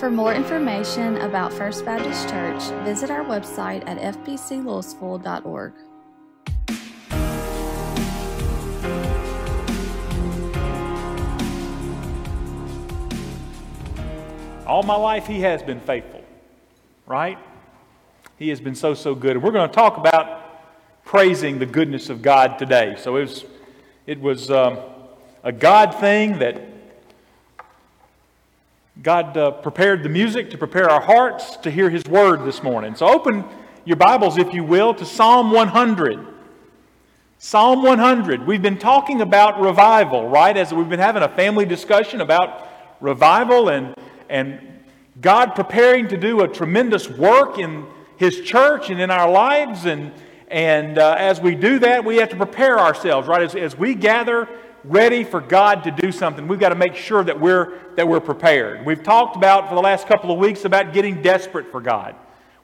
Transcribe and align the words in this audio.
For 0.00 0.10
more 0.10 0.32
information 0.32 1.18
about 1.18 1.52
First 1.52 1.84
Baptist 1.84 2.26
Church, 2.30 2.62
visit 2.86 3.10
our 3.10 3.22
website 3.22 3.86
at 3.86 3.98
fbclouisville.org. 4.14 5.74
All 14.66 14.82
my 14.84 14.96
life, 14.96 15.26
He 15.26 15.42
has 15.42 15.62
been 15.62 15.80
faithful, 15.80 16.24
right? 17.06 17.36
He 18.38 18.48
has 18.48 18.58
been 18.58 18.74
so, 18.74 18.94
so 18.94 19.14
good. 19.14 19.32
And 19.32 19.42
we're 19.42 19.52
going 19.52 19.68
to 19.68 19.74
talk 19.74 19.98
about 19.98 21.04
praising 21.04 21.58
the 21.58 21.66
goodness 21.66 22.08
of 22.08 22.22
God 22.22 22.58
today. 22.58 22.94
So 22.98 23.16
it 23.16 23.20
was, 23.20 23.44
it 24.06 24.18
was 24.18 24.50
um, 24.50 24.78
a 25.44 25.52
God 25.52 25.94
thing 25.96 26.38
that 26.38 26.69
God 29.02 29.34
uh, 29.34 29.50
prepared 29.50 30.02
the 30.02 30.10
music 30.10 30.50
to 30.50 30.58
prepare 30.58 30.90
our 30.90 31.00
hearts 31.00 31.56
to 31.58 31.70
hear 31.70 31.88
His 31.88 32.04
word 32.04 32.44
this 32.44 32.62
morning. 32.62 32.94
So 32.94 33.08
open 33.08 33.46
your 33.86 33.96
Bibles, 33.96 34.36
if 34.36 34.52
you 34.52 34.62
will, 34.62 34.92
to 34.92 35.06
Psalm 35.06 35.52
100. 35.52 36.26
Psalm 37.38 37.82
100. 37.82 38.46
We've 38.46 38.60
been 38.60 38.76
talking 38.76 39.22
about 39.22 39.58
revival, 39.58 40.28
right? 40.28 40.54
As 40.54 40.74
we've 40.74 40.88
been 40.90 41.00
having 41.00 41.22
a 41.22 41.30
family 41.30 41.64
discussion 41.64 42.20
about 42.20 42.68
revival 43.00 43.70
and, 43.70 43.94
and 44.28 44.60
God 45.22 45.54
preparing 45.54 46.06
to 46.08 46.18
do 46.18 46.42
a 46.42 46.48
tremendous 46.48 47.08
work 47.08 47.58
in 47.58 47.86
His 48.18 48.42
church 48.42 48.90
and 48.90 49.00
in 49.00 49.10
our 49.10 49.30
lives. 49.30 49.86
And, 49.86 50.12
and 50.48 50.98
uh, 50.98 51.14
as 51.18 51.40
we 51.40 51.54
do 51.54 51.78
that, 51.78 52.04
we 52.04 52.16
have 52.16 52.28
to 52.28 52.36
prepare 52.36 52.78
ourselves, 52.78 53.28
right? 53.28 53.40
As, 53.40 53.54
as 53.54 53.78
we 53.78 53.94
gather 53.94 54.46
ready 54.84 55.24
for 55.24 55.40
God 55.40 55.84
to 55.84 55.90
do 55.90 56.10
something, 56.12 56.48
we've 56.48 56.60
got 56.60 56.70
to 56.70 56.74
make 56.74 56.94
sure 56.94 57.22
that 57.24 57.38
we're, 57.38 57.78
that 57.96 58.06
we're 58.06 58.20
prepared. 58.20 58.84
We've 58.84 59.02
talked 59.02 59.36
about 59.36 59.68
for 59.68 59.74
the 59.74 59.80
last 59.80 60.06
couple 60.06 60.30
of 60.30 60.38
weeks 60.38 60.64
about 60.64 60.92
getting 60.92 61.22
desperate 61.22 61.70
for 61.70 61.80
God. 61.80 62.14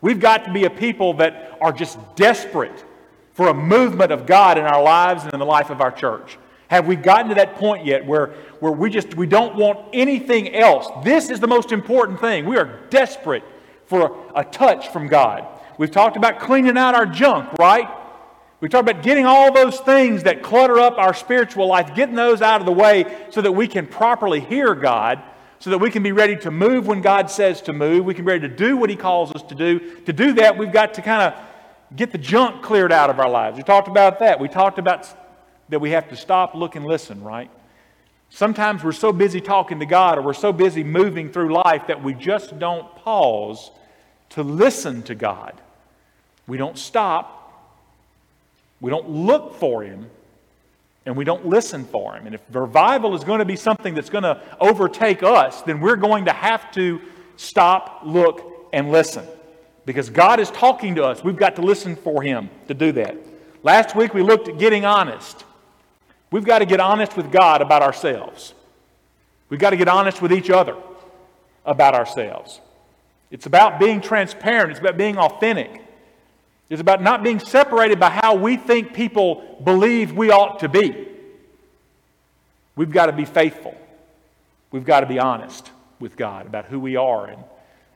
We've 0.01 0.21
got 0.21 0.45
to 0.45 0.53
be 0.53 0.65
a 0.65 0.71
people 0.71 1.15
that 1.15 1.57
are 1.61 1.73
just 1.73 1.99
desperate 2.17 2.85
for 3.33 3.49
a 3.49 3.55
movement 3.55 4.13
of 4.13 4.27
God 4.27 4.57
in 4.59 4.65
our 4.65 4.83
lives 4.83 5.25
and 5.25 5.33
in 5.33 5.39
the 5.39 5.47
life 5.47 5.71
of 5.71 5.81
our 5.81 5.91
church. 5.91 6.39
Have 6.69 6.87
we 6.87 6.97
gotten 6.97 7.29
to 7.29 7.35
that 7.37 7.57
point 7.57 7.85
yet 7.85 8.05
where, 8.05 8.29
where 8.61 8.73
we 8.73 8.91
just 8.91 9.15
we 9.15 9.27
don't 9.27 9.55
want 9.57 9.79
anything 9.93 10.55
else? 10.55 10.89
This 11.05 11.31
is 11.31 11.39
the 11.39 11.47
most 11.47 11.71
important 11.71 12.21
thing. 12.21 12.45
We 12.47 12.57
are 12.57 12.81
desperate 12.91 13.45
for 13.87 14.17
a, 14.35 14.45
touch 14.45 14.89
from 14.89 15.07
God. 15.07 15.47
We've 15.79 15.91
talked 15.91 16.17
about 16.17 16.41
cleaning 16.41 16.77
out 16.77 16.95
our 16.95 17.07
junk, 17.07 17.53
right? 17.59 17.89
We 18.61 18.69
talked 18.69 18.89
about 18.89 19.03
getting 19.03 19.27
all 19.27 19.53
those 19.53 19.79
things 19.81 20.23
that 20.23 20.43
clutter 20.43 20.79
up 20.79 20.97
our 20.97 21.13
spiritual 21.13 21.67
life, 21.67 21.95
getting 21.95 22.15
those 22.15 22.41
out 22.41 22.61
of 22.61 22.67
the 22.67 22.73
way 22.73 23.27
so 23.31 23.43
that 23.43 23.53
we 23.53 23.69
can 23.69 23.87
properly 23.87 24.41
hear 24.41 24.75
God, 24.75 25.23
so 25.59 25.71
that 25.71 25.79
we 25.79 25.91
can 25.91 26.03
be 26.03 26.13
ready 26.13 26.37
to 26.37 26.51
move 26.51 26.87
when 26.87 27.03
God 27.03 27.31
says 27.31 27.61
to 27.63 27.73
move. 27.73 28.05
We 28.05 28.15
can 28.15 28.25
be 28.25 28.33
ready 28.33 28.49
to 28.49 28.55
do 28.55 28.77
what 28.77 28.89
He 28.89 28.97
calls 28.97 29.33
us 29.33 29.43
to 29.43 29.55
do. 29.55 30.01
To 30.07 30.13
do 30.13 30.33
that, 30.35 30.57
we've 30.57 30.73
got 30.73 30.95
to 30.95 31.03
kind 31.03 31.23
of 31.23 31.41
get 31.95 32.13
the 32.13 32.19
junk 32.19 32.63
cleared 32.63 32.93
out 32.93 33.11
of 33.11 33.21
our 33.21 33.29
lives. 33.29 33.59
We 33.59 33.63
talked 33.63 33.89
about 33.89 34.21
that. 34.21 34.41
We 34.41 34.49
talked 34.49 34.79
about 34.79 35.07
that 35.69 35.81
we 35.81 35.91
have 35.91 36.09
to 36.09 36.17
stop, 36.17 36.55
look, 36.55 36.77
and 36.77 36.85
listen, 36.85 37.23
right? 37.23 37.51
Sometimes 38.31 38.83
we're 38.83 38.93
so 38.93 39.13
busy 39.13 39.41
talking 39.41 39.81
to 39.81 39.87
God 39.87 40.19
or 40.19 40.23
we're 40.23 40.35
so 40.35 40.53
busy 40.53 40.83
moving 40.83 41.31
through 41.31 41.53
life 41.53 41.87
that 41.89 42.03
we 42.03 42.15
just 42.15 42.59
don't 42.59 42.93
pause 42.97 43.71
to 44.31 44.43
listen 44.43 45.03
to 45.05 45.15
God. 45.15 45.61
We 46.47 46.57
don't 46.57 46.79
stop 46.79 47.46
we 48.81 48.91
don't 48.91 49.09
look 49.09 49.55
for 49.55 49.83
him 49.83 50.11
and 51.07 51.17
we 51.17 51.25
don't 51.25 51.47
listen 51.47 51.85
for 51.85 52.17
him. 52.17 52.27
And 52.27 52.35
if 52.35 52.41
revival 52.53 53.15
is 53.15 53.25
going 53.25 53.39
to 53.39 53.45
be 53.45 53.57
something 53.57 53.95
that's 53.95 54.11
going 54.11 54.25
to 54.25 54.41
overtake 54.61 55.23
us, 55.23 55.63
then 55.63 55.81
we're 55.81 55.97
going 55.97 56.25
to 56.25 56.33
have 56.33 56.71
to 56.73 57.01
stop, 57.37 58.01
look, 58.05 58.69
and 58.73 58.91
listen. 58.91 59.25
Because 59.87 60.11
God 60.11 60.41
is 60.41 60.51
talking 60.51 60.97
to 60.97 61.05
us. 61.05 61.23
We've 61.23 61.37
got 61.37 61.57
to 61.57 61.63
listen 61.63 61.95
for 61.95 62.23
him 62.23 62.51
to 62.67 62.75
do 62.75 62.91
that. 62.93 63.17
Last 63.63 63.95
week 63.95 64.15
we 64.15 64.23
looked 64.23 64.49
at 64.49 64.59
getting 64.59 64.85
honest. 64.85 65.45
We've 66.33 66.45
got 66.45 66.59
to 66.59 66.67
get 66.67 66.81
honest 66.81 67.17
with 67.17 67.31
God 67.31 67.63
about 67.63 67.83
ourselves. 67.83 68.53
We've 69.49 69.61
got 69.61 69.71
to 69.71 69.77
get 69.77 69.89
honest 69.89 70.21
with 70.21 70.33
each 70.33 70.51
other 70.51 70.77
about 71.65 71.95
ourselves. 71.95 72.61
It's 73.31 73.47
about 73.47 73.79
being 73.79 74.01
transparent, 74.01 74.73
it's 74.73 74.81
about 74.81 74.97
being 74.97 75.19
authentic. 75.19 75.83
It's 76.69 76.81
about 76.81 77.03
not 77.03 77.23
being 77.23 77.39
separated 77.39 78.01
by 78.01 78.11
how 78.11 78.35
we 78.35 78.57
think 78.57 78.93
people 78.93 79.61
believe 79.63 80.13
we 80.13 80.31
ought 80.31 80.61
to 80.61 80.69
be. 80.69 81.09
We've 82.75 82.91
got 82.91 83.07
to 83.07 83.13
be 83.13 83.25
faithful. 83.25 83.77
We've 84.73 84.85
got 84.85 85.01
to 85.01 85.07
be 85.07 85.19
honest 85.19 85.71
with 86.01 86.17
God 86.17 86.47
about 86.47 86.67
who 86.67 86.81
we 86.81 86.97
are. 86.97 87.27
And, 87.27 87.45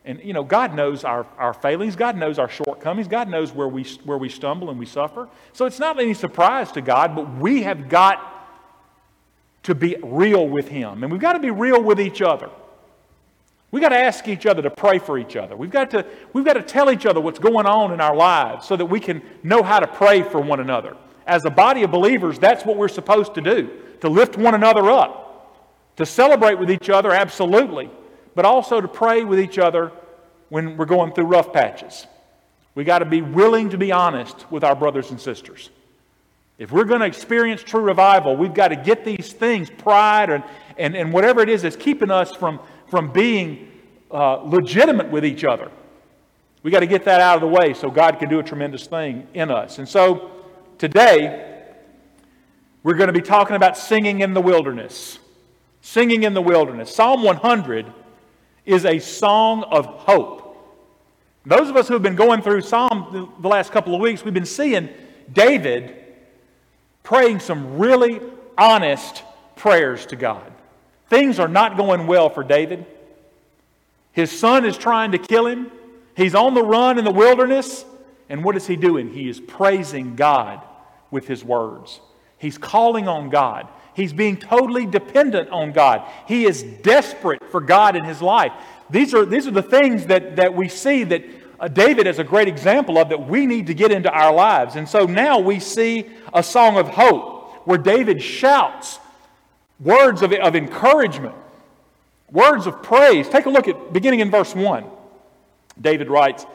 and 0.05 0.21
you 0.23 0.33
know, 0.33 0.45
God 0.45 0.75
knows 0.75 1.05
our, 1.05 1.27
our 1.37 1.53
failings. 1.53 1.97
God 1.97 2.17
knows 2.17 2.39
our 2.39 2.49
shortcomings. 2.49 3.09
God 3.09 3.29
knows 3.29 3.53
where 3.53 3.69
we, 3.69 3.85
where 4.05 4.17
we 4.19 4.29
stumble 4.29 4.71
and 4.71 4.79
we 4.79 4.87
suffer. 4.87 5.29
So 5.53 5.67
it's 5.67 5.81
not 5.81 6.01
any 6.01 6.15
surprise 6.15 6.71
to 6.73 6.81
God, 6.81 7.15
but 7.15 7.35
we 7.37 7.63
have 7.65 7.89
got 7.89 8.27
to 9.65 9.75
be 9.75 9.97
real 10.03 10.49
with 10.49 10.69
Him. 10.69 11.03
And 11.03 11.13
we've 11.13 11.21
got 11.21 11.35
to 11.35 11.41
be 11.41 11.51
real 11.51 11.83
with 11.83 12.01
each 12.01 12.23
other. 12.23 12.51
We've 13.71 13.83
got 13.83 13.91
to 13.91 13.99
ask 13.99 14.27
each 14.27 14.47
other 14.47 14.63
to 14.63 14.71
pray 14.71 14.99
for 14.99 15.19
each 15.19 15.37
other. 15.37 15.57
We've 15.57 15.71
got, 15.71 15.91
to, 15.91 16.05
we've 16.33 16.45
got 16.45 16.55
to 16.55 16.63
tell 16.63 16.91
each 16.91 17.07
other 17.07 17.21
what's 17.21 17.39
going 17.39 17.67
on 17.67 17.93
in 17.93 18.01
our 18.01 18.17
lives 18.17 18.67
so 18.67 18.77
that 18.77 18.87
we 18.87 18.99
can 18.99 19.23
know 19.43 19.63
how 19.63 19.79
to 19.79 19.87
pray 19.87 20.23
for 20.23 20.41
one 20.41 20.59
another. 20.59 20.97
As 21.27 21.45
a 21.45 21.51
body 21.51 21.85
of 21.85 21.93
believers, 21.93 22.39
that's 22.39 22.65
what 22.65 22.77
we're 22.77 22.89
supposed 22.89 23.35
to 23.35 23.41
do 23.41 23.71
to 24.01 24.09
lift 24.09 24.37
one 24.37 24.55
another 24.55 24.91
up, 24.91 25.95
to 25.97 26.07
celebrate 26.07 26.55
with 26.55 26.71
each 26.71 26.89
other, 26.89 27.13
absolutely, 27.13 27.91
but 28.35 28.45
also 28.45 28.81
to 28.81 28.89
pray 28.89 29.25
with 29.25 29.39
each 29.39 29.59
other 29.59 29.93
when 30.49 30.77
we're 30.77 30.87
going 30.87 31.13
through 31.13 31.27
rough 31.27 31.53
patches. 31.53 32.07
We've 32.75 32.87
got 32.87 33.01
to 33.01 33.05
be 33.05 33.21
willing 33.21 33.71
to 33.71 33.79
be 33.79 33.93
honest 33.93 34.51
with 34.51 34.65
our 34.65 34.75
brothers 34.75 35.11
and 35.11 35.21
sisters. 35.21 35.71
If 36.59 36.73
we're 36.73 36.85
going 36.85 37.01
to 37.01 37.07
experience 37.07 37.63
true 37.63 37.81
revival, 37.81 38.37
we've 38.37 38.55
got 38.55 38.69
to 38.69 38.77
get 38.77 39.05
these 39.05 39.33
things, 39.33 39.71
pride 39.71 40.31
and, 40.31 40.45
and, 40.77 40.95
and 40.95 41.13
whatever 41.13 41.41
it 41.41 41.49
is 41.49 41.63
that's 41.63 41.77
keeping 41.77 42.11
us 42.11 42.35
from 42.35 42.61
from 42.91 43.13
being 43.13 43.71
uh, 44.11 44.43
legitimate 44.43 45.11
with 45.11 45.25
each 45.25 45.45
other. 45.45 45.71
We 46.63 46.71
got 46.71 46.81
to 46.81 46.87
get 46.87 47.05
that 47.05 47.21
out 47.21 47.37
of 47.37 47.41
the 47.41 47.49
way 47.49 47.73
so 47.73 47.91
God 47.91 48.19
can 48.19 48.29
do 48.29 48.39
a 48.39 48.43
tremendous 48.43 48.87
thing 48.87 49.27
in 49.33 49.51
us. 49.51 49.79
And 49.79 49.89
so 49.89 50.31
today, 50.77 51.65
we're 52.83 52.97
going 52.97 53.07
to 53.07 53.13
be 53.13 53.23
talking 53.23 53.57
about 53.57 53.79
singing 53.79 54.21
in 54.21 54.35
the 54.35 54.41
wilderness. 54.41 55.19
Singing 55.81 56.25
in 56.25 56.35
the 56.35 56.43
wilderness. 56.43 56.95
Psalm 56.95 57.23
100 57.23 57.87
is 58.67 58.85
a 58.85 58.99
song 58.99 59.63
of 59.65 59.87
hope. 59.87 60.47
Those 61.47 61.71
of 61.71 61.77
us 61.77 61.89
who 61.89 61.95
have 61.95 62.03
been 62.03 62.17
going 62.17 62.43
through 62.43 62.61
Psalm 62.61 63.33
the 63.41 63.49
last 63.49 63.73
couple 63.73 63.95
of 63.95 64.01
weeks, 64.01 64.25
we've 64.25 64.35
been 64.35 64.45
seeing 64.45 64.91
David 65.33 65.97
praying 67.03 67.41
some 67.41 67.79
really 67.79 68.21
honest 68.59 69.23
prayers 69.57 70.05
to 70.07 70.17
God. 70.17 70.53
Things 71.11 71.41
are 71.41 71.49
not 71.49 71.77
going 71.77 72.07
well 72.07 72.31
for 72.31 72.45
David. 72.45 72.87
His 74.13 74.31
son 74.31 74.65
is 74.65 74.79
trying 74.79 75.13
to 75.13 75.19
kill 75.19 75.47
him. 75.47 75.71
He's 76.17 76.35
on 76.35 76.55
the 76.55 76.63
run 76.63 76.99
in 76.99 77.05
the 77.05 77.13
wilderness. 77.13 77.85
And 78.29 78.45
what 78.45 78.57
is 78.57 78.67
he 78.67 78.77
doing? 78.77 79.13
He 79.13 79.29
is 79.29 79.41
praising 79.41 80.15
God 80.15 80.63
with 81.11 81.27
his 81.27 81.45
words. 81.45 82.01
He's 82.39 82.57
calling 82.57 83.09
on 83.09 83.29
God. 83.29 83.67
He's 83.95 84.13
being 84.13 84.37
totally 84.37 84.87
dependent 84.87 85.51
on 85.51 85.73
God. 85.73 86.09
He 86.29 86.45
is 86.45 86.63
desperate 86.63 87.43
for 87.51 87.61
God 87.61 87.97
in 87.97 88.05
his 88.05 88.23
life. 88.23 88.53
These 88.89 89.13
are, 89.13 89.27
these 89.27 89.49
are 89.49 89.53
the 89.53 89.63
things 89.63 90.07
that, 90.07 90.37
that 90.37 90.55
we 90.55 90.69
see 90.69 91.03
that 91.05 91.25
uh, 91.59 91.67
David 91.69 92.07
is 92.07 92.21
a 92.21 92.25
great 92.25 92.47
example 92.47 92.99
of 92.99 93.09
that 93.09 93.27
we 93.29 93.47
need 93.47 93.67
to 93.67 93.75
get 93.75 93.91
into 93.91 94.11
our 94.11 94.33
lives. 94.33 94.77
And 94.77 94.89
so 94.89 95.07
now 95.07 95.41
we 95.41 95.59
see 95.59 96.09
a 96.33 96.43
song 96.43 96.79
of 96.79 96.89
hope 96.89 97.67
where 97.67 97.79
David 97.79 98.23
shouts 98.23 99.01
words 99.81 100.23
of, 100.23 100.33
of 100.33 100.55
encouragement, 100.55 101.35
words 102.31 102.67
of 102.67 102.83
praise. 102.83 103.29
Take 103.29 103.47
a 103.47 103.51
look 103.51 103.67
at 103.67 103.93
beginning 103.93 104.21
in 104.21 104.31
verse 104.31 104.55
1. 104.55 104.85
David 105.81 106.09
writes, 106.09 106.47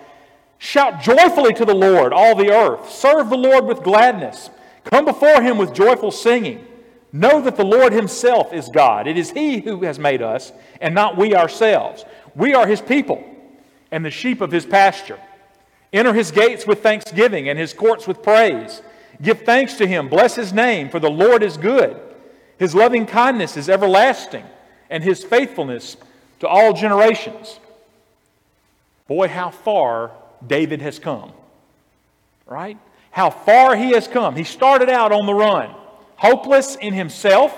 Shout 0.58 1.02
joyfully 1.02 1.54
to 1.56 1.66
the 1.66 1.76
Lord, 1.76 2.14
all 2.14 2.36
the 2.36 2.52
earth. 2.52 2.90
Serve 2.90 3.30
the 3.30 3.38
Lord 3.38 3.66
with 3.66 3.84
gladness. 3.84 4.50
Come 4.86 5.06
before 5.06 5.42
him 5.42 5.58
with 5.58 5.74
joyful 5.74 6.12
singing. 6.12 6.66
Know 7.12 7.42
that 7.42 7.56
the 7.56 7.66
Lord 7.66 7.94
himself 7.94 8.54
is 8.54 8.70
God. 8.70 9.08
It 9.08 9.18
is 9.18 9.32
he 9.32 9.60
who 9.60 9.84
has 9.84 10.00
made 10.00 10.22
us, 10.22 10.52
and 10.82 10.94
not 10.94 11.18
we 11.18 11.36
ourselves. 11.36 12.06
We 12.36 12.54
are 12.54 12.68
his 12.68 12.82
people 12.82 13.24
and 13.92 14.04
the 14.04 14.12
sheep 14.12 14.42
of 14.42 14.52
his 14.52 14.66
pasture. 14.66 15.20
Enter 15.94 16.14
his 16.14 16.32
gates 16.32 16.68
with 16.68 16.84
thanksgiving 16.84 17.48
and 17.48 17.58
his 17.58 17.74
courts 17.74 18.08
with 18.08 18.22
praise. 18.22 18.82
Give 19.22 19.40
thanks 19.42 19.76
to 19.76 19.88
him. 19.88 20.10
Bless 20.10 20.36
his 20.36 20.52
name, 20.52 20.90
for 20.90 21.00
the 21.00 21.10
Lord 21.10 21.42
is 21.42 21.56
good. 21.56 22.00
His 22.58 22.74
loving 22.74 23.06
kindness 23.06 23.58
is 23.58 23.70
everlasting, 23.70 24.46
and 24.90 25.04
his 25.04 25.24
faithfulness 25.24 25.98
to 26.40 26.48
all 26.48 26.74
generations. 26.74 27.60
Boy, 29.08 29.28
how 29.28 29.50
far 29.50 30.12
David 30.46 30.82
has 30.82 31.00
come. 31.00 31.32
Right? 32.46 32.78
How 33.12 33.30
far 33.30 33.76
he 33.76 33.92
has 33.92 34.08
come. 34.08 34.36
He 34.36 34.44
started 34.44 34.90
out 34.90 35.12
on 35.12 35.26
the 35.26 35.34
run, 35.34 35.74
hopeless 36.16 36.76
in 36.76 36.94
himself, 36.94 37.56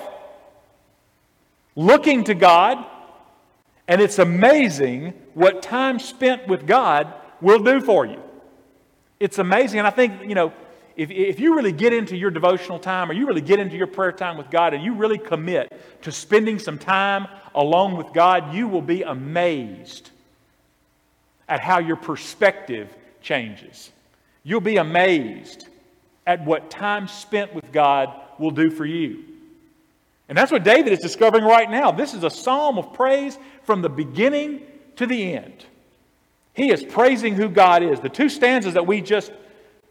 looking 1.76 2.24
to 2.24 2.34
God, 2.34 2.84
And 3.88 4.02
it's 4.02 4.18
amazing 4.18 5.14
what 5.32 5.62
time 5.62 5.98
spent 5.98 6.46
with 6.46 6.66
God 6.66 7.12
will 7.40 7.60
do 7.60 7.80
for 7.80 8.04
you. 8.04 8.22
It's 9.18 9.38
amazing. 9.38 9.78
And 9.78 9.88
I 9.88 9.90
think, 9.90 10.28
you 10.28 10.34
know, 10.34 10.52
if, 10.98 11.12
if 11.12 11.38
you 11.38 11.54
really 11.54 11.70
get 11.70 11.92
into 11.92 12.16
your 12.16 12.32
devotional 12.32 12.80
time 12.80 13.08
or 13.08 13.14
you 13.14 13.24
really 13.24 13.40
get 13.40 13.60
into 13.60 13.76
your 13.76 13.86
prayer 13.86 14.10
time 14.10 14.36
with 14.36 14.50
God 14.50 14.74
and 14.74 14.82
you 14.82 14.94
really 14.94 15.16
commit 15.16 15.72
to 16.02 16.10
spending 16.10 16.58
some 16.58 16.76
time 16.76 17.28
alone 17.54 17.96
with 17.96 18.12
God, 18.12 18.52
you 18.52 18.66
will 18.66 18.82
be 18.82 19.02
amazed 19.02 20.10
at 21.48 21.60
how 21.60 21.78
your 21.78 21.94
perspective 21.94 22.92
changes. 23.22 23.92
You'll 24.42 24.60
be 24.60 24.78
amazed 24.78 25.68
at 26.26 26.44
what 26.44 26.68
time 26.68 27.06
spent 27.06 27.54
with 27.54 27.70
God 27.70 28.12
will 28.40 28.50
do 28.50 28.68
for 28.68 28.84
you. 28.84 29.22
And 30.28 30.36
that's 30.36 30.50
what 30.50 30.64
David 30.64 30.92
is 30.92 30.98
discovering 30.98 31.44
right 31.44 31.70
now. 31.70 31.92
This 31.92 32.12
is 32.12 32.24
a 32.24 32.30
psalm 32.30 32.76
of 32.76 32.92
praise 32.92 33.38
from 33.62 33.82
the 33.82 33.88
beginning 33.88 34.62
to 34.96 35.06
the 35.06 35.32
end. 35.32 35.64
He 36.54 36.72
is 36.72 36.82
praising 36.82 37.34
who 37.34 37.48
God 37.48 37.84
is. 37.84 38.00
The 38.00 38.08
two 38.08 38.28
stanzas 38.28 38.74
that 38.74 38.84
we 38.84 39.00
just 39.00 39.30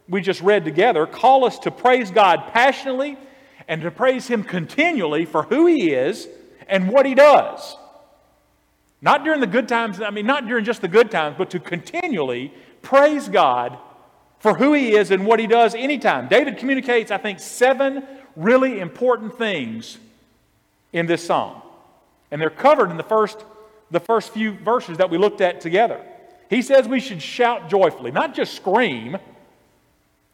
we 0.08 0.20
just 0.20 0.40
read 0.40 0.64
together 0.64 1.06
call 1.06 1.44
us 1.44 1.58
to 1.60 1.70
praise 1.70 2.10
God 2.10 2.52
passionately 2.52 3.16
and 3.66 3.82
to 3.82 3.90
praise 3.90 4.26
Him 4.26 4.42
continually 4.42 5.24
for 5.24 5.42
who 5.42 5.66
He 5.66 5.92
is 5.92 6.26
and 6.66 6.88
what 6.88 7.06
He 7.06 7.14
does. 7.14 7.76
Not 9.00 9.24
during 9.24 9.40
the 9.40 9.46
good 9.46 9.68
times, 9.68 10.00
I 10.00 10.10
mean, 10.10 10.26
not 10.26 10.46
during 10.46 10.64
just 10.64 10.80
the 10.80 10.88
good 10.88 11.10
times, 11.10 11.36
but 11.38 11.50
to 11.50 11.60
continually 11.60 12.52
praise 12.82 13.28
God 13.28 13.78
for 14.40 14.54
who 14.54 14.72
He 14.72 14.96
is 14.96 15.10
and 15.10 15.26
what 15.26 15.38
He 15.38 15.46
does 15.46 15.74
anytime. 15.74 16.28
David 16.28 16.58
communicates, 16.58 17.10
I 17.10 17.18
think, 17.18 17.38
seven 17.38 18.06
really 18.34 18.80
important 18.80 19.36
things 19.36 19.98
in 20.92 21.06
this 21.06 21.26
psalm. 21.26 21.62
And 22.30 22.40
they're 22.40 22.50
covered 22.50 22.90
in 22.90 22.96
the 22.96 23.02
first, 23.02 23.44
the 23.90 24.00
first 24.00 24.32
few 24.32 24.52
verses 24.52 24.98
that 24.98 25.10
we 25.10 25.18
looked 25.18 25.40
at 25.40 25.60
together. 25.60 26.04
He 26.50 26.62
says 26.62 26.88
we 26.88 27.00
should 27.00 27.22
shout 27.22 27.68
joyfully, 27.68 28.10
not 28.10 28.34
just 28.34 28.54
scream 28.54 29.18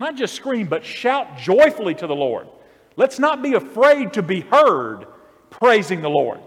not 0.00 0.16
just 0.16 0.34
scream, 0.34 0.66
but 0.66 0.84
shout 0.84 1.38
joyfully 1.38 1.94
to 1.94 2.06
the 2.06 2.14
Lord. 2.14 2.48
Let's 2.96 3.18
not 3.18 3.42
be 3.42 3.54
afraid 3.54 4.14
to 4.14 4.22
be 4.22 4.40
heard 4.40 5.06
praising 5.50 6.02
the 6.02 6.10
Lord. 6.10 6.40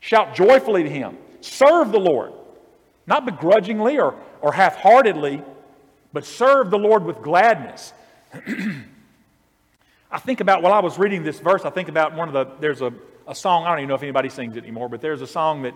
Shout 0.00 0.34
joyfully 0.34 0.82
to 0.82 0.90
Him. 0.90 1.16
Serve 1.40 1.92
the 1.92 2.00
Lord, 2.00 2.32
not 3.06 3.24
begrudgingly 3.24 3.98
or, 3.98 4.14
or 4.40 4.52
half 4.52 4.76
heartedly, 4.76 5.42
but 6.12 6.24
serve 6.24 6.70
the 6.70 6.78
Lord 6.78 7.04
with 7.04 7.22
gladness. 7.22 7.92
I 10.12 10.18
think 10.18 10.40
about, 10.40 10.62
while 10.62 10.72
I 10.72 10.80
was 10.80 10.98
reading 10.98 11.22
this 11.22 11.38
verse, 11.38 11.64
I 11.64 11.70
think 11.70 11.88
about 11.88 12.14
one 12.14 12.28
of 12.28 12.34
the, 12.34 12.46
there's 12.60 12.82
a, 12.82 12.92
a 13.28 13.34
song, 13.34 13.64
I 13.64 13.70
don't 13.70 13.78
even 13.78 13.88
know 13.88 13.94
if 13.94 14.02
anybody 14.02 14.28
sings 14.28 14.56
it 14.56 14.64
anymore, 14.64 14.88
but 14.88 15.00
there's 15.00 15.22
a 15.22 15.26
song 15.26 15.62
that, 15.62 15.74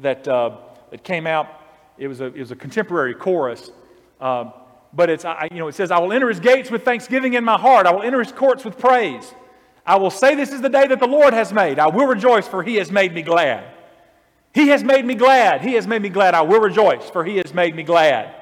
that, 0.00 0.28
uh, 0.28 0.56
that 0.90 1.04
came 1.04 1.26
out. 1.26 1.48
It 1.96 2.08
was, 2.08 2.20
a, 2.20 2.26
it 2.26 2.38
was 2.38 2.50
a 2.50 2.56
contemporary 2.56 3.14
chorus. 3.14 3.70
Uh, 4.20 4.50
but 4.96 5.10
it's, 5.10 5.26
I, 5.26 5.48
you 5.52 5.58
know, 5.58 5.68
it 5.68 5.74
says, 5.74 5.90
I 5.90 5.98
will 5.98 6.12
enter 6.12 6.28
his 6.28 6.40
gates 6.40 6.70
with 6.70 6.82
thanksgiving 6.82 7.34
in 7.34 7.44
my 7.44 7.58
heart. 7.58 7.86
I 7.86 7.92
will 7.92 8.02
enter 8.02 8.18
his 8.18 8.32
courts 8.32 8.64
with 8.64 8.78
praise. 8.78 9.34
I 9.84 9.96
will 9.96 10.10
say, 10.10 10.34
This 10.34 10.52
is 10.52 10.62
the 10.62 10.70
day 10.70 10.86
that 10.86 10.98
the 10.98 11.06
Lord 11.06 11.34
has 11.34 11.52
made. 11.52 11.78
I 11.78 11.88
will 11.88 12.06
rejoice, 12.06 12.48
for 12.48 12.62
he 12.62 12.76
has 12.76 12.90
made 12.90 13.12
me 13.14 13.20
glad. 13.20 13.64
He 14.54 14.68
has 14.68 14.82
made 14.82 15.04
me 15.04 15.14
glad. 15.14 15.60
He 15.60 15.74
has 15.74 15.86
made 15.86 16.00
me 16.00 16.08
glad. 16.08 16.34
I 16.34 16.40
will 16.40 16.60
rejoice, 16.60 17.10
for 17.10 17.24
he 17.24 17.36
has 17.36 17.52
made 17.52 17.76
me 17.76 17.82
glad. 17.82 18.34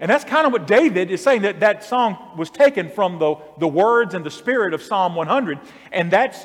And 0.00 0.10
that's 0.10 0.24
kind 0.24 0.46
of 0.46 0.52
what 0.52 0.66
David 0.66 1.10
is 1.10 1.22
saying 1.22 1.42
that 1.42 1.60
that 1.60 1.84
song 1.84 2.16
was 2.36 2.50
taken 2.50 2.90
from 2.90 3.18
the, 3.18 3.36
the 3.58 3.68
words 3.68 4.14
and 4.14 4.24
the 4.24 4.30
spirit 4.30 4.72
of 4.72 4.82
Psalm 4.82 5.14
100. 5.14 5.60
And 5.92 6.10
that's, 6.10 6.44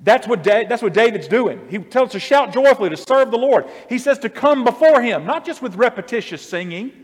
that's, 0.00 0.26
what 0.26 0.42
da- 0.42 0.66
that's 0.66 0.82
what 0.82 0.92
David's 0.92 1.28
doing. 1.28 1.66
He 1.70 1.78
tells 1.78 2.08
us 2.08 2.12
to 2.12 2.20
shout 2.20 2.52
joyfully, 2.52 2.90
to 2.90 2.96
serve 2.96 3.30
the 3.30 3.38
Lord. 3.38 3.66
He 3.88 3.98
says 3.98 4.18
to 4.18 4.28
come 4.28 4.64
before 4.64 5.00
him, 5.00 5.24
not 5.24 5.46
just 5.46 5.62
with 5.62 5.76
repetitious 5.76 6.42
singing, 6.42 7.03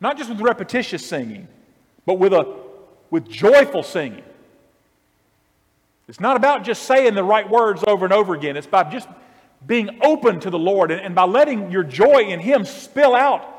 not 0.00 0.18
just 0.18 0.30
with 0.30 0.40
repetitious 0.40 1.04
singing, 1.04 1.48
but 2.06 2.18
with, 2.18 2.32
a, 2.32 2.56
with 3.10 3.28
joyful 3.28 3.82
singing. 3.82 4.24
It's 6.08 6.20
not 6.20 6.36
about 6.36 6.64
just 6.64 6.82
saying 6.82 7.14
the 7.14 7.24
right 7.24 7.48
words 7.48 7.82
over 7.86 8.04
and 8.04 8.12
over 8.12 8.34
again. 8.34 8.56
It's 8.56 8.66
about 8.66 8.92
just 8.92 9.08
being 9.66 10.00
open 10.02 10.40
to 10.40 10.50
the 10.50 10.58
Lord 10.58 10.90
and, 10.90 11.00
and 11.00 11.14
by 11.14 11.24
letting 11.24 11.70
your 11.70 11.82
joy 11.82 12.24
in 12.24 12.40
Him 12.40 12.64
spill 12.64 13.14
out 13.14 13.50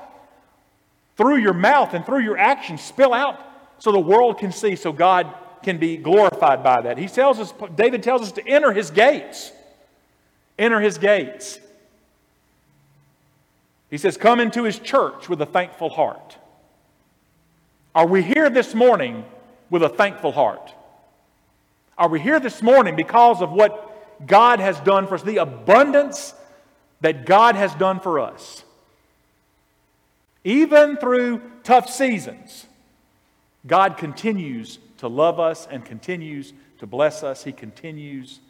through 1.17 1.37
your 1.37 1.53
mouth 1.53 1.93
and 1.93 2.05
through 2.05 2.19
your 2.19 2.37
actions, 2.37 2.81
spill 2.81 3.13
out 3.13 3.39
so 3.79 3.91
the 3.91 3.99
world 3.99 4.37
can 4.37 4.51
see, 4.51 4.75
so 4.75 4.91
God 4.91 5.33
can 5.63 5.77
be 5.77 5.97
glorified 5.97 6.63
by 6.63 6.81
that. 6.81 6.97
He 6.97 7.07
tells 7.07 7.39
us, 7.39 7.53
David 7.75 8.03
tells 8.03 8.21
us 8.21 8.31
to 8.33 8.47
enter 8.47 8.71
His 8.71 8.91
gates. 8.91 9.51
Enter 10.59 10.79
His 10.79 10.97
gates. 10.97 11.59
He 13.95 13.99
says, 13.99 14.17
Come 14.17 14.41
into 14.41 14.63
his 14.63 14.77
church 14.77 15.29
with 15.29 15.41
a 15.41 15.45
thankful 15.45 15.87
heart. 15.87 16.35
Are 17.95 18.05
we 18.05 18.21
here 18.21 18.49
this 18.49 18.75
morning 18.75 19.23
with 19.69 19.83
a 19.83 19.87
thankful 19.87 20.33
heart? 20.33 20.73
Are 21.97 22.09
we 22.09 22.19
here 22.19 22.41
this 22.41 22.61
morning 22.61 22.97
because 22.97 23.41
of 23.41 23.53
what 23.53 24.27
God 24.27 24.59
has 24.59 24.77
done 24.81 25.07
for 25.07 25.15
us, 25.15 25.23
the 25.23 25.37
abundance 25.37 26.33
that 26.99 27.25
God 27.25 27.55
has 27.55 27.73
done 27.75 28.01
for 28.01 28.19
us? 28.19 28.65
Even 30.43 30.97
through 30.97 31.41
tough 31.63 31.89
seasons, 31.89 32.65
God 33.65 33.95
continues 33.95 34.77
to 34.97 35.07
love 35.07 35.39
us 35.39 35.69
and 35.71 35.85
continues 35.85 36.51
to 36.79 36.85
bless 36.85 37.23
us. 37.23 37.45
He 37.45 37.53
continues 37.53 38.41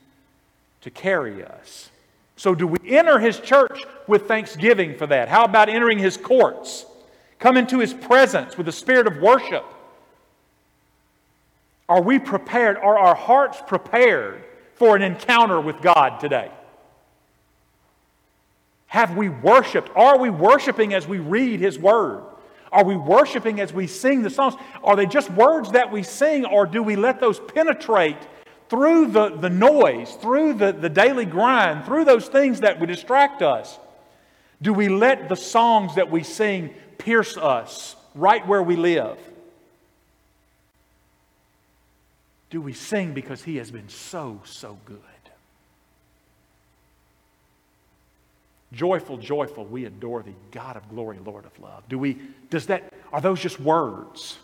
to 0.82 0.90
carry 0.90 1.46
us. 1.46 1.92
So, 2.38 2.54
do 2.54 2.68
we 2.68 2.80
enter 2.90 3.20
his 3.20 3.40
church 3.40 3.84
with 4.08 4.28
thanksgiving 4.28 4.98
for 4.98 5.08
that? 5.08 5.30
How 5.30 5.46
about 5.46 5.70
entering 5.70 6.00
his 6.00 6.18
courts? 6.18 6.86
Come 7.40 7.58
into 7.58 7.80
his 7.80 7.94
presence 7.94 8.58
with 8.58 8.68
a 8.68 8.72
spirit 8.72 9.08
of 9.08 9.18
worship. 9.18 9.66
Are 11.88 12.02
we 12.02 12.20
prepared? 12.20 12.78
Are 12.78 12.98
our 12.98 13.16
hearts 13.16 13.62
prepared 13.66 14.44
for 14.74 14.96
an 14.96 15.02
encounter 15.02 15.62
with 15.62 15.82
God 15.82 16.20
today? 16.20 16.52
Have 18.88 19.16
we 19.16 19.30
worshiped? 19.30 19.90
Are 19.96 20.18
we 20.18 20.30
worshiping 20.30 20.94
as 20.94 21.08
we 21.08 21.20
read 21.20 21.60
his 21.60 21.78
word? 21.78 22.24
Are 22.72 22.84
we 22.84 22.96
worshiping 22.96 23.62
as 23.62 23.72
we 23.72 23.88
sing 23.88 24.22
the 24.22 24.30
songs? 24.30 24.56
Are 24.84 24.96
they 24.96 25.06
just 25.06 25.30
words 25.32 25.72
that 25.72 25.92
we 25.92 26.04
sing, 26.04 26.46
or 26.46 26.66
do 26.66 26.84
we 26.84 26.96
let 26.96 27.20
those 27.20 27.40
penetrate 27.40 28.18
through 28.70 29.08
the, 29.08 29.30
the 29.30 29.50
noise, 29.50 30.14
through 30.16 30.54
the, 30.54 30.72
the 30.72 30.90
daily 30.90 31.26
grind, 31.26 31.86
through 31.86 32.06
those 32.06 32.28
things 32.28 32.62
that 32.62 32.80
would 32.80 32.88
distract 32.88 33.42
us, 33.42 33.78
do 34.62 34.74
we 34.74 34.88
let 34.88 35.30
the 35.30 35.36
songs 35.36 35.96
that 35.96 36.10
we 36.10 36.24
sing 36.24 36.74
pierce 36.98 37.38
us 37.38 37.96
right 38.16 38.46
where 38.48 38.63
we 38.63 38.75
live? 38.75 39.18
Do 42.50 42.62
we 42.62 42.74
sing 42.74 43.13
because 43.13 43.44
He 43.44 43.58
has 43.58 43.70
been 43.70 43.89
so, 43.89 44.42
so 44.46 44.78
good? 44.86 45.00
Joyful, 48.74 49.18
joyful, 49.18 49.66
we 49.66 49.86
adore 49.86 50.22
thee, 50.24 50.36
God 50.51 50.75
of 50.75 50.89
glory, 50.89 51.18
Lord 51.24 51.46
of 51.46 51.58
love. 51.60 51.84
Do 51.88 51.98
we, 51.98 52.18
does 52.50 52.66
that, 52.68 52.92
are 53.13 53.22
those 53.22 53.39
just 53.39 53.60
words? 53.60 54.38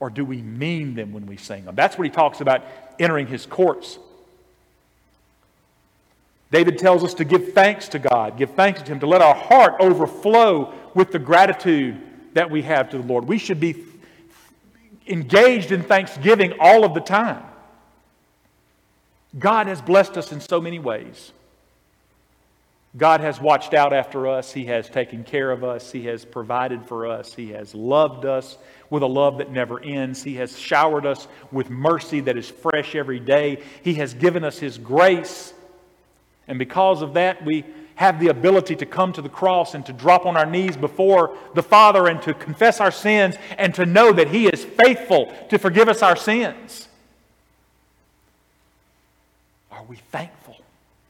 Or 0.00 0.10
do 0.10 0.24
we 0.24 0.42
mean 0.42 0.94
them 0.94 1.12
when 1.12 1.26
we 1.26 1.36
sing 1.36 1.64
them? 1.64 1.74
That's 1.74 1.96
what 1.96 2.04
he 2.04 2.10
talks 2.10 2.40
about 2.40 2.64
entering 2.98 3.26
his 3.26 3.46
courts. 3.46 3.98
David 6.50 6.78
tells 6.78 7.02
us 7.02 7.14
to 7.14 7.24
give 7.24 7.52
thanks 7.52 7.88
to 7.88 7.98
God, 7.98 8.38
give 8.38 8.50
thanks 8.50 8.82
to 8.82 8.92
him, 8.92 9.00
to 9.00 9.06
let 9.06 9.22
our 9.22 9.34
heart 9.34 9.74
overflow 9.80 10.72
with 10.94 11.10
the 11.10 11.18
gratitude 11.18 12.00
that 12.34 12.50
we 12.50 12.62
have 12.62 12.90
to 12.90 12.98
the 12.98 13.04
Lord. 13.04 13.26
We 13.26 13.38
should 13.38 13.58
be 13.58 13.76
engaged 15.06 15.72
in 15.72 15.82
thanksgiving 15.82 16.54
all 16.60 16.84
of 16.84 16.94
the 16.94 17.00
time. 17.00 17.42
God 19.38 19.66
has 19.66 19.82
blessed 19.82 20.16
us 20.16 20.30
in 20.32 20.40
so 20.40 20.60
many 20.60 20.78
ways. 20.78 21.32
God 22.96 23.20
has 23.20 23.40
watched 23.40 23.74
out 23.74 23.92
after 23.92 24.28
us. 24.28 24.52
He 24.52 24.66
has 24.66 24.88
taken 24.88 25.24
care 25.24 25.50
of 25.50 25.64
us. 25.64 25.90
He 25.90 26.06
has 26.06 26.24
provided 26.24 26.86
for 26.86 27.06
us. 27.06 27.34
He 27.34 27.50
has 27.50 27.74
loved 27.74 28.24
us 28.24 28.56
with 28.88 29.02
a 29.02 29.06
love 29.06 29.38
that 29.38 29.50
never 29.50 29.82
ends. 29.82 30.22
He 30.22 30.36
has 30.36 30.56
showered 30.56 31.04
us 31.04 31.26
with 31.50 31.70
mercy 31.70 32.20
that 32.20 32.36
is 32.36 32.48
fresh 32.48 32.94
every 32.94 33.18
day. 33.18 33.62
He 33.82 33.94
has 33.94 34.14
given 34.14 34.44
us 34.44 34.58
His 34.58 34.78
grace. 34.78 35.52
And 36.46 36.58
because 36.58 37.02
of 37.02 37.14
that, 37.14 37.44
we 37.44 37.64
have 37.96 38.20
the 38.20 38.28
ability 38.28 38.76
to 38.76 38.86
come 38.86 39.12
to 39.12 39.22
the 39.22 39.28
cross 39.28 39.74
and 39.74 39.84
to 39.86 39.92
drop 39.92 40.24
on 40.24 40.36
our 40.36 40.46
knees 40.46 40.76
before 40.76 41.36
the 41.54 41.62
Father 41.62 42.06
and 42.06 42.22
to 42.22 42.34
confess 42.34 42.80
our 42.80 42.90
sins 42.92 43.34
and 43.58 43.74
to 43.74 43.86
know 43.86 44.12
that 44.12 44.28
He 44.28 44.46
is 44.46 44.64
faithful 44.64 45.34
to 45.48 45.58
forgive 45.58 45.88
us 45.88 46.00
our 46.00 46.16
sins. 46.16 46.88
Are 49.72 49.84
we 49.84 49.96
thankful? 49.96 50.56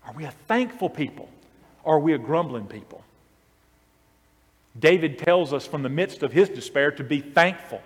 Are 0.06 0.12
we 0.14 0.24
a 0.24 0.30
thankful 0.30 0.88
people? 0.88 1.28
Are 1.84 1.98
we 1.98 2.12
a 2.14 2.18
grumbling 2.18 2.66
people? 2.66 3.04
David 4.78 5.18
tells 5.18 5.52
us 5.52 5.66
from 5.66 5.82
the 5.82 5.88
midst 5.88 6.22
of 6.22 6.32
his 6.32 6.48
despair 6.48 6.90
to 6.92 7.04
be 7.04 7.20
thankful, 7.20 7.80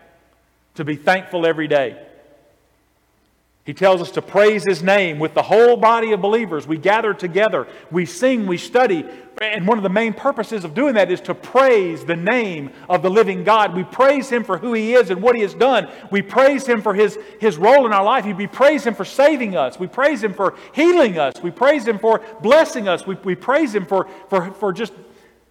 to 0.76 0.84
be 0.84 0.96
thankful 0.96 1.46
every 1.46 1.68
day. 1.68 2.02
He 3.68 3.74
tells 3.74 4.00
us 4.00 4.10
to 4.12 4.22
praise 4.22 4.64
His 4.64 4.82
name 4.82 5.18
with 5.18 5.34
the 5.34 5.42
whole 5.42 5.76
body 5.76 6.12
of 6.12 6.22
believers. 6.22 6.66
We 6.66 6.78
gather 6.78 7.12
together, 7.12 7.68
we 7.90 8.06
sing, 8.06 8.46
we 8.46 8.56
study. 8.56 9.04
And 9.42 9.68
one 9.68 9.76
of 9.76 9.82
the 9.82 9.90
main 9.90 10.14
purposes 10.14 10.64
of 10.64 10.72
doing 10.72 10.94
that 10.94 11.12
is 11.12 11.20
to 11.20 11.34
praise 11.34 12.02
the 12.02 12.16
name 12.16 12.70
of 12.88 13.02
the 13.02 13.10
living 13.10 13.44
God. 13.44 13.76
We 13.76 13.84
praise 13.84 14.30
Him 14.30 14.42
for 14.42 14.56
who 14.56 14.72
He 14.72 14.94
is 14.94 15.10
and 15.10 15.20
what 15.20 15.36
He 15.36 15.42
has 15.42 15.52
done. 15.52 15.86
We 16.10 16.22
praise 16.22 16.66
Him 16.66 16.80
for 16.80 16.94
His, 16.94 17.18
his 17.40 17.58
role 17.58 17.84
in 17.84 17.92
our 17.92 18.02
life. 18.02 18.24
We 18.24 18.46
praise 18.46 18.86
Him 18.86 18.94
for 18.94 19.04
saving 19.04 19.54
us. 19.54 19.78
We 19.78 19.86
praise 19.86 20.24
Him 20.24 20.32
for 20.32 20.56
healing 20.72 21.18
us. 21.18 21.34
We 21.42 21.50
praise 21.50 21.86
Him 21.86 21.98
for 21.98 22.22
blessing 22.40 22.88
us. 22.88 23.06
We, 23.06 23.16
we 23.16 23.34
praise 23.34 23.74
Him 23.74 23.84
for, 23.84 24.08
for, 24.30 24.50
for 24.52 24.72
just 24.72 24.94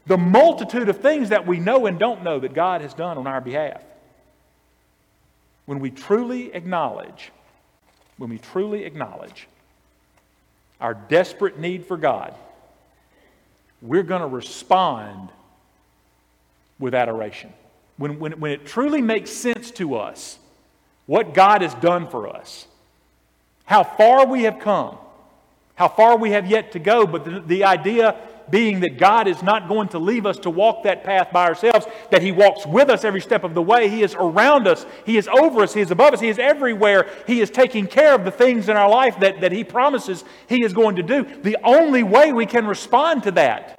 the 0.07 0.17
multitude 0.17 0.89
of 0.89 0.97
things 1.01 1.29
that 1.29 1.45
we 1.45 1.59
know 1.59 1.85
and 1.85 1.99
don't 1.99 2.23
know 2.23 2.39
that 2.39 2.55
God 2.55 2.81
has 2.81 2.95
done 2.95 3.19
on 3.19 3.27
our 3.27 3.41
behalf. 3.41 3.83
When 5.67 5.79
we 5.79 5.91
truly 5.91 6.51
acknowledge 6.55 7.31
when 8.17 8.29
we 8.29 8.37
truly 8.37 8.83
acknowledge 8.83 9.47
our 10.79 10.93
desperate 10.93 11.59
need 11.59 11.85
for 11.85 11.97
God, 11.97 12.33
we're 13.81 14.03
going 14.03 14.21
to 14.21 14.27
respond 14.27 15.29
with 16.79 16.93
adoration. 16.93 17.51
When, 17.97 18.19
when, 18.19 18.39
when 18.39 18.51
it 18.51 18.65
truly 18.65 19.01
makes 19.01 19.31
sense 19.31 19.71
to 19.71 19.95
us 19.95 20.37
what 21.05 21.33
God 21.33 21.61
has 21.61 21.73
done 21.75 22.07
for 22.07 22.27
us, 22.27 22.67
how 23.65 23.83
far 23.83 24.25
we 24.25 24.43
have 24.43 24.59
come, 24.59 24.97
how 25.75 25.87
far 25.87 26.17
we 26.17 26.31
have 26.31 26.47
yet 26.47 26.71
to 26.73 26.79
go, 26.79 27.05
but 27.05 27.25
the, 27.25 27.39
the 27.39 27.63
idea 27.63 28.15
being 28.49 28.79
that 28.81 28.97
God 28.97 29.27
is 29.27 29.43
not 29.43 29.67
going 29.67 29.89
to 29.89 29.99
leave 29.99 30.25
us 30.25 30.37
to 30.39 30.49
walk 30.49 30.83
that 30.83 31.03
path 31.03 31.31
by 31.31 31.47
ourselves, 31.47 31.85
that 32.11 32.21
He 32.21 32.31
walks 32.31 32.65
with 32.65 32.89
us 32.89 33.03
every 33.03 33.21
step 33.21 33.43
of 33.43 33.53
the 33.53 33.61
way. 33.61 33.89
He 33.89 34.03
is 34.03 34.15
around 34.15 34.67
us, 34.67 34.85
He 35.05 35.17
is 35.17 35.27
over 35.27 35.63
us, 35.63 35.73
He 35.73 35.81
is 35.81 35.91
above 35.91 36.13
us, 36.13 36.19
He 36.19 36.29
is 36.29 36.39
everywhere. 36.39 37.09
He 37.25 37.41
is 37.41 37.49
taking 37.49 37.87
care 37.87 38.13
of 38.13 38.25
the 38.25 38.31
things 38.31 38.69
in 38.69 38.77
our 38.77 38.89
life 38.89 39.19
that, 39.19 39.41
that 39.41 39.51
He 39.51 39.63
promises 39.63 40.23
He 40.47 40.63
is 40.63 40.73
going 40.73 40.95
to 40.97 41.03
do. 41.03 41.23
The 41.23 41.57
only 41.63 42.03
way 42.03 42.33
we 42.33 42.45
can 42.45 42.67
respond 42.67 43.23
to 43.23 43.31
that 43.31 43.77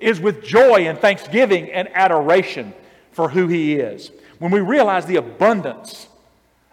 is 0.00 0.20
with 0.20 0.44
joy 0.44 0.86
and 0.86 0.98
thanksgiving 0.98 1.70
and 1.70 1.88
adoration 1.94 2.72
for 3.12 3.28
who 3.28 3.48
He 3.48 3.74
is. 3.76 4.10
When 4.38 4.50
we 4.50 4.60
realize 4.60 5.06
the 5.06 5.16
abundance 5.16 6.08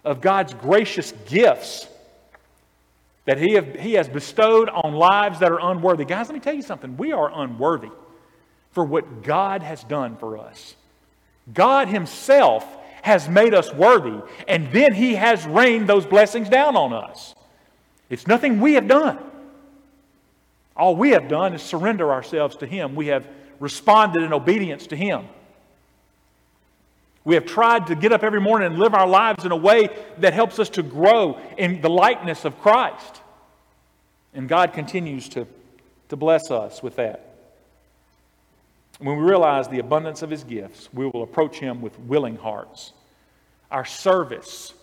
of 0.03 0.21
God's 0.21 0.53
gracious 0.53 1.13
gifts 1.27 1.87
that 3.25 3.39
he, 3.39 3.53
have, 3.53 3.75
he 3.75 3.93
has 3.93 4.07
bestowed 4.07 4.69
on 4.69 4.93
lives 4.93 5.39
that 5.39 5.51
are 5.51 5.71
unworthy. 5.71 6.05
Guys, 6.05 6.27
let 6.27 6.35
me 6.35 6.39
tell 6.39 6.53
you 6.53 6.61
something. 6.61 6.95
We 6.95 7.11
are 7.11 7.31
unworthy 7.33 7.89
for 8.71 8.83
what 8.85 9.23
God 9.23 9.63
has 9.63 9.83
done 9.83 10.15
for 10.17 10.37
us. 10.37 10.75
God 11.53 11.87
Himself 11.87 12.65
has 13.01 13.29
made 13.29 13.53
us 13.53 13.73
worthy, 13.73 14.19
and 14.47 14.71
then 14.71 14.93
He 14.93 15.15
has 15.15 15.45
rained 15.45 15.87
those 15.87 16.05
blessings 16.05 16.49
down 16.49 16.75
on 16.75 16.93
us. 16.93 17.35
It's 18.09 18.27
nothing 18.27 18.61
we 18.61 18.73
have 18.73 18.87
done. 18.87 19.19
All 20.75 20.95
we 20.95 21.11
have 21.11 21.27
done 21.27 21.53
is 21.53 21.61
surrender 21.61 22.11
ourselves 22.11 22.57
to 22.57 22.65
Him. 22.65 22.95
We 22.95 23.07
have 23.07 23.27
responded 23.59 24.23
in 24.23 24.33
obedience 24.33 24.87
to 24.87 24.95
Him. 24.95 25.27
We 27.25 27.33
have 27.33 27.45
tried 27.45 27.87
to 27.87 27.95
get 27.95 28.13
up 28.13 28.23
every 28.23 28.39
morning 28.39 28.67
and 28.67 28.77
live 28.79 28.93
our 28.93 29.07
lives 29.07 29.45
in 29.45 29.51
a 29.51 29.55
way 29.55 29.89
that 30.19 30.33
helps 30.33 30.59
us 30.59 30.69
to 30.69 30.83
grow 30.83 31.39
in 31.57 31.81
the 31.81 31.89
likeness 31.89 32.45
of 32.45 32.61
Christ. 32.61 33.21
And 34.35 34.47
God 34.47 34.73
continues 34.73 35.27
to, 35.29 35.47
to 36.09 36.15
bless 36.15 36.51
us 36.51 36.83
with 36.83 36.97
that. 36.97 37.35
When 38.99 39.17
we 39.17 39.23
realize 39.23 39.67
the 39.67 39.79
abundance 39.79 40.21
of 40.21 40.29
His 40.29 40.43
gifts, 40.43 40.87
we 40.93 41.07
will 41.07 41.23
approach 41.23 41.57
Him 41.57 41.81
with 41.81 41.97
willing 41.99 42.35
hearts. 42.35 42.93
Our 43.71 43.85
service, 43.85 44.73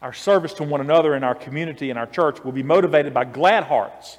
our 0.00 0.12
service 0.12 0.54
to 0.54 0.62
one 0.62 0.80
another 0.80 1.16
in 1.16 1.24
our 1.24 1.34
community 1.34 1.90
and 1.90 1.98
our 1.98 2.06
church 2.06 2.44
will 2.44 2.52
be 2.52 2.62
motivated 2.62 3.12
by 3.12 3.24
glad 3.24 3.64
hearts. 3.64 4.18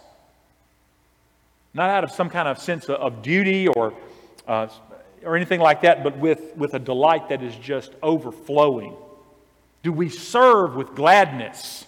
Not 1.74 1.90
out 1.90 2.04
of 2.04 2.12
some 2.12 2.30
kind 2.30 2.48
of 2.48 2.60
sense 2.60 2.90
of 2.90 3.22
duty 3.22 3.70
or 3.70 3.94
uh, 4.48 4.68
or 5.24 5.36
anything 5.36 5.60
like 5.60 5.82
that, 5.82 6.04
but 6.04 6.18
with, 6.18 6.56
with 6.56 6.74
a 6.74 6.80
delight 6.80 7.30
that 7.30 7.44
is 7.44 7.56
just 7.56 7.92
overflowing? 8.02 8.96
Do 9.84 9.92
we 9.92 10.10
serve 10.10 10.76
with 10.76 10.96
gladness? 10.96 11.86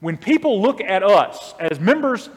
When 0.00 0.16
people 0.16 0.60
look 0.60 0.80
at 0.80 1.02
us 1.02 1.54
as 1.58 1.80
members 1.80 2.28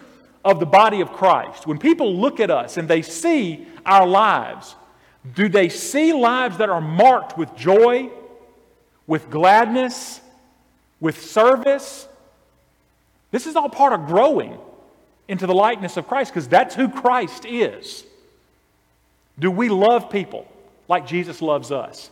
of 0.44 0.60
the 0.60 0.66
body 0.66 1.02
of 1.02 1.12
Christ, 1.12 1.68
when 1.68 1.78
people 1.78 2.16
look 2.16 2.40
at 2.40 2.50
us 2.50 2.78
and 2.78 2.88
they 2.88 3.02
see 3.02 3.68
our 3.86 4.08
lives, 4.08 4.76
do 5.36 5.50
they 5.50 5.70
see 5.70 6.14
lives 6.14 6.58
that 6.58 6.70
are 6.70 6.82
marked 6.82 7.38
with 7.38 7.56
joy, 7.56 8.10
with 9.06 9.30
gladness, 9.30 10.22
with 11.00 11.22
service? 11.22 12.08
This 13.32 13.46
is 13.46 13.56
all 13.56 13.70
part 13.70 13.94
of 13.94 14.08
growing 14.08 14.58
into 15.28 15.46
the 15.46 15.54
likeness 15.54 15.98
of 15.98 16.08
Christ 16.08 16.32
because 16.34 16.48
that's 16.48 16.76
who 16.76 16.90
Christ 16.90 17.46
is. 17.46 18.04
Do 19.40 19.50
we 19.50 19.70
love 19.70 20.10
people 20.10 20.46
like 20.88 21.08
Jesus 21.08 21.42
loves 21.42 21.72
us? 21.72 22.12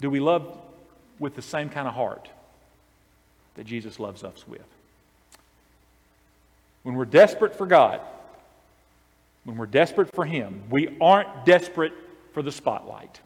Do 0.00 0.10
we 0.10 0.18
love 0.18 0.58
with 1.18 1.36
the 1.36 1.42
same 1.42 1.68
kind 1.68 1.86
of 1.86 1.94
heart 1.94 2.28
that 3.54 3.64
Jesus 3.64 4.00
loves 4.00 4.24
us 4.24 4.44
with? 4.48 4.64
When 6.82 6.94
we're 6.94 7.04
desperate 7.04 7.54
for 7.54 7.66
God, 7.66 8.00
when 9.44 9.56
we're 9.56 9.66
desperate 9.66 10.12
for 10.14 10.24
Him, 10.24 10.62
we 10.70 10.96
aren't 11.00 11.44
desperate 11.44 11.92
for 12.32 12.42
the 12.42 12.50
spotlight. 12.50 13.20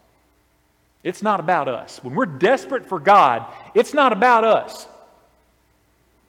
It's 1.03 1.23
not 1.23 1.39
about 1.39 1.67
us. 1.67 2.03
When 2.03 2.13
we're 2.13 2.25
desperate 2.25 2.85
for 2.85 2.99
God, 2.99 3.45
it's 3.73 3.93
not 3.93 4.11
about 4.11 4.43
us. 4.43 4.87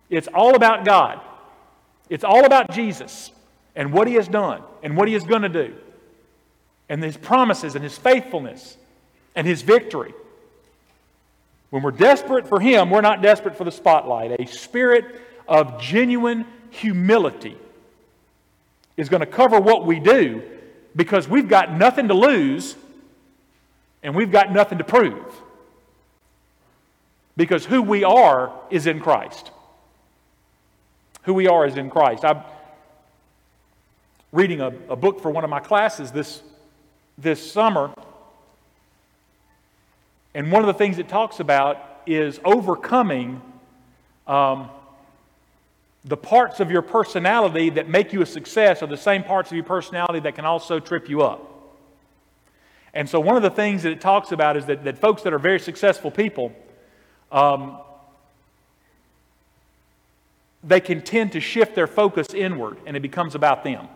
It's 0.09 0.29
all 0.29 0.55
about 0.55 0.85
God. 0.85 1.21
It's 2.09 2.25
all 2.25 2.47
about 2.47 2.71
Jesus 2.71 3.33
and 3.79 3.93
what 3.93 4.09
He 4.09 4.15
has 4.15 4.29
done 4.29 4.63
and 4.83 4.97
what 4.97 5.09
He 5.09 5.15
is 5.15 5.25
going 5.25 5.43
to 5.43 5.49
do, 5.49 5.75
and 6.91 7.03
His 7.03 7.17
promises 7.17 7.77
and 7.77 7.83
His 7.83 7.97
faithfulness 7.97 8.77
and 9.35 9.47
His 9.47 9.63
victory. 9.63 10.13
When 11.71 11.83
we're 11.83 11.93
desperate 11.93 12.49
for 12.49 12.61
Him, 12.61 12.91
we're 12.91 13.01
not 13.01 13.23
desperate 13.23 13.57
for 13.57 13.65
the 13.65 13.71
spotlight. 13.71 14.39
A 14.41 14.47
spirit 14.47 15.05
of 15.47 15.81
genuine 15.81 16.45
humility 16.71 17.57
is 18.97 19.09
going 19.09 19.21
to 19.21 19.27
cover 19.27 19.61
what 19.61 19.87
we 19.87 20.01
do 20.01 20.43
because 20.97 21.29
we've 21.29 21.49
got 21.49 21.73
nothing 21.73 22.09
to 22.09 22.15
lose 22.15 22.75
and 24.03 24.15
we've 24.15 24.33
got 24.33 24.53
nothing 24.53 24.79
to 24.79 24.85
prove. 24.85 25.41
Because 27.37 27.65
who 27.65 27.81
we 27.81 28.03
are 28.03 28.51
is 28.71 28.89
in 28.89 28.99
Christ. 28.99 29.53
Who 31.23 31.35
we 31.35 31.47
are 31.47 31.65
is 31.65 31.77
in 31.77 31.91
Christ. 31.91 32.25
I, 32.25 32.43
reading 34.33 34.61
a, 34.61 34.73
a 34.89 34.97
book 34.97 35.21
for 35.21 35.31
one 35.31 35.45
of 35.45 35.51
my 35.51 35.61
classes 35.61 36.13
this, 36.13 36.43
this 37.17 37.51
summer. 37.51 37.93
And 40.35 40.53
one 40.53 40.63
of 40.63 40.67
the 40.67 40.75
things 40.75 40.99
it 40.99 41.09
talks 41.09 41.41
about 41.41 42.03
is 42.07 42.39
overcoming 42.45 43.41
um, 44.27 44.69
the 46.05 46.17
parts 46.17 46.61
of 46.61 46.71
your 46.71 46.83
personality 46.83 47.71
that 47.71 47.89
make 47.89 48.13
you 48.13 48.23
a 48.23 48.27
success 48.27 48.83
are 48.83 48.87
the 48.87 48.97
same 48.97 49.23
parts 49.23 49.51
of 49.51 49.57
your 49.57 49.65
personality 49.65 50.21
that 50.21 50.35
can 50.35 50.45
also 50.45 50.79
trip 50.79 51.09
you 51.09 51.23
up. 51.23 51.45
And 52.95 53.09
so, 53.09 53.21
one 53.21 53.37
of 53.37 53.43
the 53.43 53.51
things 53.51 53.83
that 53.83 53.93
it 53.93 54.01
talks 54.01 54.33
about 54.33 54.57
is 54.57 54.67
that, 54.67 54.85
that 54.85 54.99
folks 54.99 55.23
that 55.23 55.33
are 55.33 55.39
very 55.39 55.61
successful 55.61 56.11
people, 56.11 56.53
um, 57.31 57.79
they 60.65 60.81
can 60.81 61.03
tend 61.03 61.33
to 61.33 61.41
shift 61.41 61.75
their 61.75 61.87
focus 61.87 62.33
inward 62.35 62.79
and 62.87 62.97
it 62.97 63.01
becomes 63.01 63.35
about 63.35 63.65
them. 63.65 63.89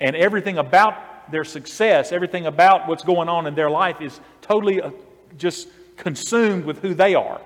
And 0.00 0.16
everything 0.16 0.58
about 0.58 1.30
their 1.30 1.44
success, 1.44 2.12
everything 2.12 2.46
about 2.46 2.88
what's 2.88 3.04
going 3.04 3.28
on 3.28 3.46
in 3.46 3.54
their 3.54 3.70
life 3.70 4.00
is 4.00 4.18
totally 4.40 4.80
uh, 4.80 4.90
just 5.36 5.68
consumed 5.96 6.64
with 6.64 6.80
who 6.80 6.94
they 6.94 7.14
are. 7.14 7.40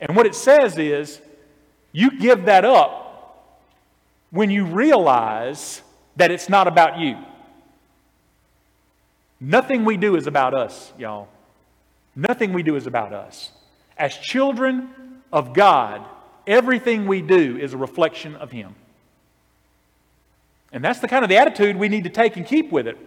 And 0.00 0.16
what 0.16 0.26
it 0.26 0.34
says 0.34 0.78
is, 0.78 1.20
you 1.92 2.18
give 2.18 2.44
that 2.44 2.64
up 2.64 3.52
when 4.30 4.50
you 4.50 4.64
realize 4.66 5.82
that 6.16 6.30
it's 6.30 6.48
not 6.48 6.68
about 6.68 6.98
you. 6.98 7.16
Nothing 9.40 9.84
we 9.84 9.96
do 9.96 10.16
is 10.16 10.26
about 10.26 10.54
us, 10.54 10.92
y'all. 10.98 11.28
Nothing 12.14 12.52
we 12.52 12.62
do 12.62 12.76
is 12.76 12.86
about 12.86 13.12
us. 13.12 13.50
As 13.98 14.16
children 14.16 14.90
of 15.32 15.52
God, 15.52 16.04
everything 16.46 17.06
we 17.06 17.20
do 17.20 17.58
is 17.58 17.74
a 17.74 17.76
reflection 17.76 18.34
of 18.36 18.50
Him. 18.50 18.74
And 20.72 20.84
that's 20.84 20.98
the 20.98 21.08
kind 21.08 21.24
of 21.24 21.28
the 21.28 21.36
attitude 21.36 21.76
we 21.76 21.88
need 21.88 22.04
to 22.04 22.10
take 22.10 22.36
and 22.36 22.44
keep 22.44 22.72
with 22.72 22.86
it, 22.86 22.98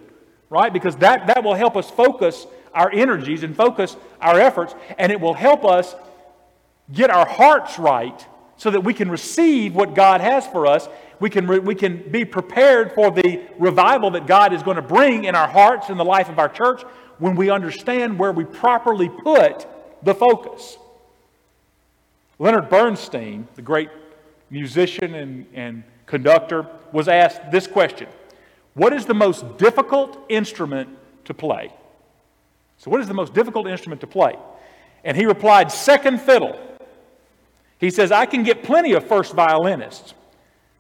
right? 0.50 0.72
Because 0.72 0.96
that, 0.98 1.28
that 1.28 1.44
will 1.44 1.56
help 1.56 1.76
us 1.76 1.90
focus 1.90 2.48
our 2.74 2.92
energies 2.92 3.44
and 3.44 3.56
focus 3.56 3.98
our 4.22 4.40
efforts, 4.40 4.76
and 4.98 5.12
it 5.12 5.20
will 5.20 5.34
help 5.34 5.66
us 5.66 5.96
get 6.92 7.10
our 7.10 7.28
hearts 7.28 7.78
right 7.78 8.26
so 8.58 8.72
that 8.72 8.82
we 8.82 8.94
can 8.94 9.10
receive 9.10 9.74
what 9.74 9.96
God 9.96 10.22
has 10.22 10.46
for 10.48 10.68
us. 10.68 10.88
We 11.20 11.30
can, 11.30 11.48
re- 11.48 11.60
we 11.60 11.76
can 11.76 12.12
be 12.12 12.26
prepared 12.26 12.94
for 12.94 13.12
the 13.12 13.42
revival 13.58 14.12
that 14.12 14.28
God 14.28 14.54
is 14.54 14.64
going 14.64 14.76
to 14.76 14.82
bring 14.82 15.24
in 15.24 15.36
our 15.36 15.48
hearts 15.48 15.90
in 15.90 15.98
the 15.98 16.06
life 16.06 16.30
of 16.30 16.40
our 16.40 16.50
church. 16.50 16.84
when 17.20 17.36
we 17.36 17.50
understand 17.50 18.18
where 18.18 18.32
we 18.32 18.46
properly 18.46 19.10
put 19.10 19.68
the 20.04 20.16
focus. 20.16 20.78
Leonard 22.40 22.70
Bernstein, 22.70 23.48
the 23.56 23.62
great 23.62 23.90
musician 24.50 25.14
and, 25.16 25.46
and 25.54 25.84
conductor, 26.10 26.68
was 26.92 27.08
asked 27.08 27.52
this 27.52 27.68
question 27.68 28.10
What 28.74 28.92
is 28.92 29.06
the 29.06 29.14
most 29.14 29.58
difficult 29.58 30.26
instrument 30.28 30.90
to 31.26 31.34
play? 31.34 31.72
So, 32.78 32.92
what 32.92 33.00
is 33.00 33.08
the 33.08 33.14
most 33.14 33.34
difficult 33.34 33.68
instrument 33.68 34.02
to 34.02 34.08
play? 34.08 34.36
And 35.06 35.16
he 35.16 35.26
replied, 35.26 35.72
Second 35.72 36.20
fiddle. 36.20 36.60
He 37.78 37.92
says, 37.92 38.12
I 38.12 38.26
can 38.26 38.44
get 38.44 38.64
plenty 38.64 38.92
of 38.92 39.08
first 39.08 39.34
violinists, 39.34 40.14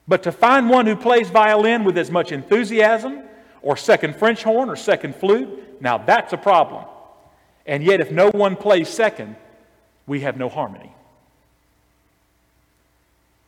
but 0.05 0.23
to 0.23 0.33
find 0.33 0.69
one 0.69 0.85
who 0.85 0.97
plays 0.97 1.29
violin 1.29 1.85
with 1.85 1.97
as 1.97 2.11
much 2.11 2.33
enthusiasm, 2.33 3.21
or 3.61 3.77
second 3.77 4.17
French 4.17 4.43
horn, 4.43 4.69
or 4.69 4.75
second 4.75 5.15
flute, 5.15 5.81
now 5.81 5.97
that's 5.97 6.33
a 6.33 6.37
problem. 6.37 6.83
And 7.65 7.83
yet, 7.83 8.01
if 8.01 8.11
no 8.11 8.29
one 8.31 8.57
plays 8.57 8.89
second, 8.89 9.37
we 10.07 10.21
have 10.21 10.35
no 10.35 10.49
harmony. 10.49 10.91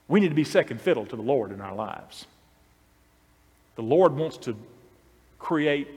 We 0.08 0.20
need 0.20 0.28
to 0.28 0.34
be 0.34 0.44
second 0.44 0.80
fiddle 0.80 1.06
to 1.06 1.16
the 1.16 1.22
Lord 1.22 1.52
in 1.52 1.60
our 1.60 1.74
lives. 1.74 2.26
The 3.76 3.82
Lord 3.82 4.14
wants 4.14 4.36
to 4.38 4.56
create 5.38 5.88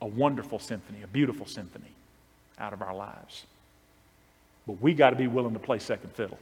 a 0.00 0.06
wonderful 0.06 0.58
symphony, 0.58 1.02
a 1.02 1.06
beautiful 1.06 1.46
symphony 1.46 1.92
out 2.58 2.72
of 2.72 2.82
our 2.82 2.94
lives. 2.94 3.46
But 4.66 4.80
we 4.80 4.94
got 4.94 5.10
to 5.10 5.16
be 5.16 5.26
willing 5.26 5.52
to 5.54 5.58
play 5.58 5.78
second 5.78 6.12
fiddle. 6.12 6.38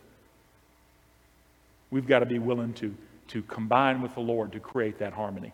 We've 1.91 2.07
got 2.07 2.19
to 2.21 2.27
be 2.27 2.39
willing 2.39 2.75
to, 2.75 2.95
to 3.29 3.43
combine 3.43 4.03
with 4.03 4.15
the 4.15 4.21
Lord 4.21 4.53
to 4.53 4.61
create 4.61 4.99
that 4.99 5.13
harmony. 5.13 5.53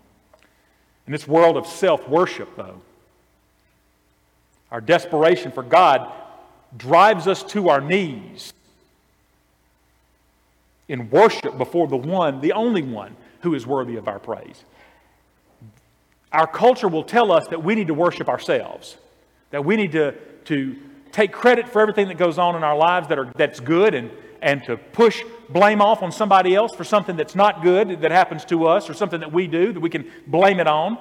In 1.06 1.12
this 1.12 1.28
world 1.28 1.56
of 1.56 1.66
self 1.66 2.08
worship, 2.08 2.56
though, 2.56 2.80
our 4.70 4.80
desperation 4.80 5.52
for 5.52 5.62
God 5.62 6.10
drives 6.76 7.28
us 7.28 7.42
to 7.44 7.68
our 7.68 7.80
knees 7.80 8.52
in 10.88 11.10
worship 11.10 11.56
before 11.56 11.88
the 11.88 11.96
one, 11.96 12.40
the 12.40 12.52
only 12.52 12.82
one, 12.82 13.16
who 13.40 13.54
is 13.54 13.66
worthy 13.66 13.96
of 13.96 14.08
our 14.08 14.18
praise. 14.18 14.64
Our 16.32 16.46
culture 16.46 16.88
will 16.88 17.04
tell 17.04 17.30
us 17.30 17.46
that 17.48 17.62
we 17.62 17.74
need 17.74 17.88
to 17.88 17.94
worship 17.94 18.28
ourselves, 18.28 18.96
that 19.50 19.64
we 19.64 19.76
need 19.76 19.92
to, 19.92 20.12
to 20.46 20.76
take 21.12 21.30
credit 21.30 21.68
for 21.68 21.80
everything 21.80 22.08
that 22.08 22.18
goes 22.18 22.38
on 22.38 22.56
in 22.56 22.64
our 22.64 22.76
lives 22.76 23.08
that 23.08 23.18
are, 23.18 23.30
that's 23.36 23.60
good 23.60 23.94
and, 23.94 24.10
and 24.42 24.64
to 24.64 24.76
push 24.76 25.22
blame 25.48 25.80
off 25.80 26.02
on 26.02 26.10
somebody 26.10 26.54
else 26.54 26.74
for 26.74 26.84
something 26.84 27.16
that's 27.16 27.34
not 27.34 27.62
good 27.62 28.00
that 28.00 28.10
happens 28.10 28.44
to 28.46 28.66
us 28.66 28.90
or 28.90 28.94
something 28.94 29.20
that 29.20 29.32
we 29.32 29.46
do 29.46 29.72
that 29.72 29.80
we 29.80 29.90
can 29.90 30.10
blame 30.26 30.58
it 30.58 30.66
on. 30.66 30.98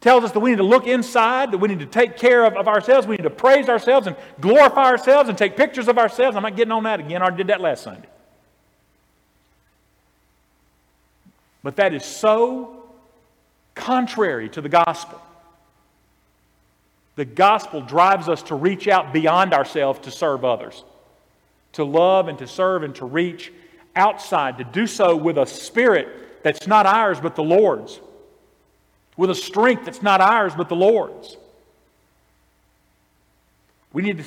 Tells 0.00 0.24
us 0.24 0.32
that 0.32 0.40
we 0.40 0.50
need 0.50 0.58
to 0.58 0.64
look 0.64 0.86
inside, 0.86 1.52
that 1.52 1.58
we 1.58 1.68
need 1.68 1.78
to 1.78 1.86
take 1.86 2.18
care 2.18 2.44
of, 2.44 2.54
of 2.54 2.68
ourselves, 2.68 3.06
we 3.06 3.16
need 3.16 3.22
to 3.22 3.30
praise 3.30 3.70
ourselves 3.70 4.06
and 4.06 4.14
glorify 4.40 4.84
ourselves 4.84 5.30
and 5.30 5.38
take 5.38 5.56
pictures 5.56 5.88
of 5.88 5.96
ourselves. 5.96 6.36
I'm 6.36 6.42
not 6.42 6.56
getting 6.56 6.72
on 6.72 6.82
that 6.82 7.00
again. 7.00 7.22
I 7.22 7.30
did 7.30 7.46
that 7.46 7.62
last 7.62 7.84
Sunday. 7.84 8.08
But 11.64 11.76
that 11.76 11.94
is 11.94 12.04
so 12.04 12.84
contrary 13.74 14.50
to 14.50 14.60
the 14.60 14.68
gospel. 14.68 15.20
The 17.16 17.24
gospel 17.24 17.80
drives 17.80 18.28
us 18.28 18.42
to 18.44 18.54
reach 18.54 18.86
out 18.86 19.12
beyond 19.12 19.54
ourselves 19.54 20.00
to 20.00 20.10
serve 20.10 20.44
others, 20.44 20.84
to 21.72 21.84
love 21.84 22.28
and 22.28 22.38
to 22.38 22.46
serve 22.46 22.82
and 22.82 22.94
to 22.96 23.06
reach 23.06 23.50
outside, 23.96 24.58
to 24.58 24.64
do 24.64 24.86
so 24.86 25.16
with 25.16 25.38
a 25.38 25.46
spirit 25.46 26.42
that's 26.42 26.66
not 26.66 26.84
ours 26.84 27.18
but 27.18 27.34
the 27.34 27.42
Lord's, 27.42 27.98
with 29.16 29.30
a 29.30 29.34
strength 29.34 29.86
that's 29.86 30.02
not 30.02 30.20
ours 30.20 30.52
but 30.54 30.68
the 30.68 30.76
Lord's. 30.76 31.38
We 33.94 34.02
need 34.02 34.18
to 34.18 34.24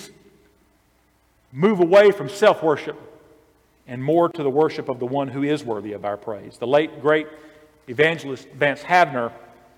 move 1.52 1.82
away 1.82 2.10
from 2.12 2.30
self 2.30 2.64
worship 2.64 3.00
and 3.88 4.04
more 4.04 4.30
to 4.30 4.44
the 4.44 4.50
worship 4.50 4.90
of 4.90 5.00
the 5.00 5.06
one 5.06 5.28
who 5.28 5.44
is 5.44 5.64
worthy 5.64 5.94
of 5.94 6.06
our 6.06 6.18
praise. 6.18 6.58
The 6.58 6.68
late, 6.68 7.02
great 7.02 7.28
evangelist 7.88 8.48
Vance 8.50 8.82
Havner 8.82 9.32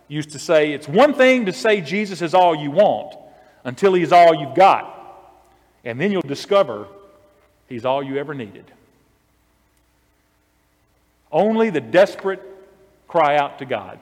used 0.08 0.32
to 0.32 0.40
say, 0.40 0.74
It's 0.74 0.88
one 0.88 1.14
thing 1.14 1.46
to 1.46 1.54
say 1.54 1.82
Jesus 1.82 2.22
is 2.22 2.34
all 2.34 2.56
you 2.56 2.72
want 2.72 3.16
until 3.64 3.94
he's 3.94 4.12
all 4.12 4.34
you've 4.36 4.56
got. 4.56 4.96
And 5.86 6.02
then 6.02 6.12
you'll 6.12 6.22
discover 6.22 6.88
he's 7.68 7.86
all 7.86 8.04
you 8.04 8.18
ever 8.18 8.34
needed. 8.34 8.66
Only 11.32 11.70
the 11.70 11.82
desperate 11.82 12.42
cry 13.08 13.38
out 13.38 13.60
to 13.60 13.66
God. 13.66 14.00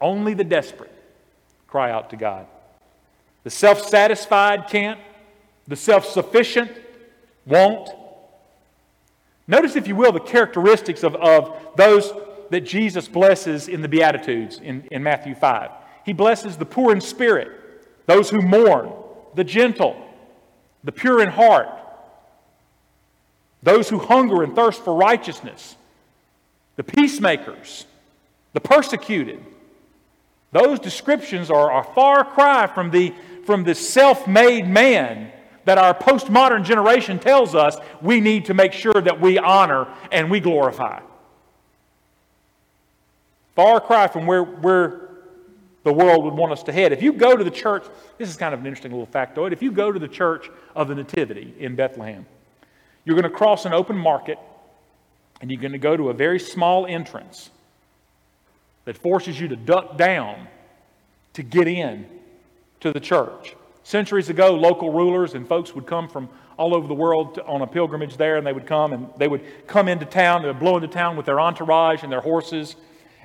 Only 0.00 0.34
the 0.34 0.44
desperate 0.44 0.92
cry 1.68 1.90
out 1.90 2.10
to 2.10 2.16
God. 2.16 2.46
The 3.44 3.50
self 3.50 3.80
satisfied 3.80 4.68
can't, 4.68 4.98
the 5.68 5.76
self 5.76 6.06
sufficient 6.06 6.70
won't. 7.46 7.90
Notice, 9.46 9.76
if 9.76 9.86
you 9.86 9.96
will, 9.96 10.12
the 10.12 10.20
characteristics 10.20 11.02
of, 11.02 11.14
of 11.16 11.56
those 11.76 12.12
that 12.50 12.62
Jesus 12.62 13.08
blesses 13.08 13.68
in 13.68 13.82
the 13.82 13.88
Beatitudes 13.88 14.58
in, 14.62 14.86
in 14.90 15.02
Matthew 15.02 15.34
5. 15.34 15.70
He 16.04 16.12
blesses 16.12 16.56
the 16.56 16.64
poor 16.64 16.92
in 16.92 17.00
spirit, 17.00 17.50
those 18.06 18.30
who 18.30 18.40
mourn, 18.40 18.92
the 19.34 19.44
gentle, 19.44 19.96
the 20.82 20.92
pure 20.92 21.20
in 21.20 21.28
heart, 21.28 21.68
those 23.62 23.88
who 23.88 23.98
hunger 23.98 24.42
and 24.42 24.54
thirst 24.54 24.84
for 24.84 24.94
righteousness, 24.94 25.76
the 26.76 26.84
peacemakers, 26.84 27.86
the 28.52 28.60
persecuted. 28.60 29.42
Those 30.52 30.78
descriptions 30.78 31.50
are 31.50 31.80
a 31.80 31.84
far 31.94 32.24
cry 32.24 32.66
from 32.66 32.90
the, 32.90 33.12
from 33.44 33.64
the 33.64 33.74
self 33.74 34.26
made 34.26 34.68
man 34.68 35.32
that 35.64 35.78
our 35.78 35.94
postmodern 35.94 36.64
generation 36.64 37.18
tells 37.18 37.54
us 37.54 37.76
we 38.02 38.20
need 38.20 38.46
to 38.46 38.54
make 38.54 38.72
sure 38.72 38.94
that 38.94 39.20
we 39.20 39.38
honor 39.38 39.88
and 40.12 40.30
we 40.30 40.40
glorify. 40.40 41.00
Far 43.54 43.80
cry 43.80 44.08
from 44.08 44.26
where, 44.26 44.42
where 44.42 45.08
the 45.84 45.92
world 45.92 46.24
would 46.24 46.34
want 46.34 46.52
us 46.52 46.62
to 46.64 46.72
head. 46.72 46.92
If 46.92 47.02
you 47.02 47.12
go 47.12 47.36
to 47.36 47.44
the 47.44 47.50
church, 47.50 47.84
this 48.18 48.28
is 48.28 48.36
kind 48.36 48.52
of 48.52 48.60
an 48.60 48.66
interesting 48.66 48.90
little 48.90 49.06
factoid. 49.06 49.52
If 49.52 49.62
you 49.62 49.70
go 49.70 49.92
to 49.92 49.98
the 49.98 50.08
church 50.08 50.50
of 50.74 50.88
the 50.88 50.94
Nativity 50.94 51.54
in 51.58 51.76
Bethlehem, 51.76 52.26
you're 53.04 53.16
going 53.16 53.30
to 53.30 53.36
cross 53.36 53.64
an 53.64 53.72
open 53.72 53.96
market 53.96 54.38
and 55.40 55.50
you're 55.50 55.60
going 55.60 55.72
to 55.72 55.78
go 55.78 55.96
to 55.96 56.08
a 56.08 56.14
very 56.14 56.40
small 56.40 56.86
entrance 56.86 57.50
that 58.86 58.96
forces 58.96 59.38
you 59.38 59.48
to 59.48 59.56
duck 59.56 59.96
down 59.96 60.48
to 61.34 61.42
get 61.42 61.68
in 61.68 62.06
to 62.80 62.92
the 62.92 63.00
church. 63.00 63.54
Centuries 63.84 64.30
ago, 64.30 64.54
local 64.54 64.90
rulers 64.92 65.34
and 65.34 65.46
folks 65.46 65.74
would 65.74 65.86
come 65.86 66.08
from 66.08 66.30
all 66.56 66.74
over 66.74 66.88
the 66.88 66.94
world 66.94 67.38
on 67.46 67.60
a 67.60 67.66
pilgrimage 67.66 68.16
there, 68.16 68.38
and 68.38 68.46
they 68.46 68.52
would 68.52 68.66
come 68.66 68.94
and 68.94 69.08
they 69.18 69.28
would 69.28 69.42
come 69.66 69.88
into 69.88 70.06
town, 70.06 70.40
they 70.42 70.48
would 70.48 70.58
blow 70.58 70.76
into 70.76 70.88
town 70.88 71.16
with 71.16 71.26
their 71.26 71.38
entourage 71.38 72.02
and 72.02 72.10
their 72.10 72.22
horses 72.22 72.76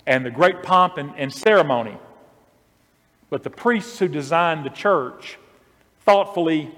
and 0.06 0.26
the 0.26 0.32
great 0.32 0.62
pomp 0.62 0.98
and, 0.98 1.14
and 1.16 1.34
ceremony. 1.34 1.98
But 3.30 3.44
the 3.44 3.50
priests 3.50 4.00
who 4.00 4.10
designed 4.10 4.66
the 4.66 4.70
church 4.70 5.38
thoughtfully 6.02 6.72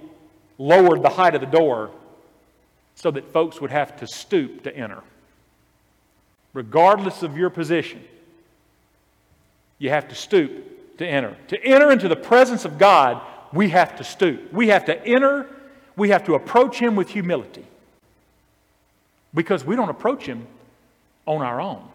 lowered 0.60 1.02
the 1.02 1.10
height 1.10 1.34
of 1.34 1.42
the 1.42 1.48
door 1.48 1.90
so 2.94 3.10
that 3.10 3.34
folks 3.34 3.60
would 3.62 3.72
have 3.72 3.98
to 3.98 4.08
stoop 4.08 4.64
to 4.64 4.76
enter. 4.76 5.02
Regardless 6.54 7.24
of 7.24 7.36
your 7.36 7.50
position, 7.50 8.04
you 9.80 9.90
have 9.90 10.08
to 10.10 10.16
stoop 10.16 10.98
to 10.98 11.08
enter. 11.08 11.36
To 11.48 11.64
enter 11.64 11.92
into 11.92 12.08
the 12.08 12.16
presence 12.16 12.66
of 12.66 12.78
God, 12.78 13.22
we 13.54 13.70
have 13.70 13.98
to 13.98 14.04
stoop. 14.04 14.52
We 14.54 14.70
have 14.70 14.86
to 14.86 15.06
enter, 15.06 15.48
we 15.96 16.10
have 16.10 16.26
to 16.26 16.36
approach 16.36 16.80
Him 16.80 16.96
with 16.96 17.10
humility 17.10 17.66
because 19.34 19.66
we 19.66 19.76
don't 19.76 19.90
approach 19.90 20.26
Him 20.26 20.48
on 21.26 21.42
our 21.42 21.60
own. 21.62 21.88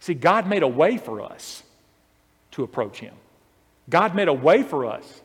See, 0.00 0.14
God 0.14 0.46
made 0.46 0.62
a 0.62 0.68
way 0.68 0.96
for 0.96 1.20
us 1.20 1.62
to 2.52 2.62
approach 2.62 2.98
Him. 2.98 3.14
God 3.90 4.14
made 4.14 4.28
a 4.28 4.32
way 4.32 4.62
for 4.62 4.86
us 4.86 5.22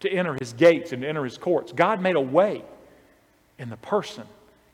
to 0.00 0.10
enter 0.10 0.34
His 0.34 0.52
gates 0.52 0.92
and 0.92 1.02
to 1.02 1.08
enter 1.08 1.24
His 1.24 1.38
courts. 1.38 1.72
God 1.72 2.00
made 2.00 2.16
a 2.16 2.20
way 2.20 2.62
in 3.58 3.70
the 3.70 3.76
person 3.76 4.24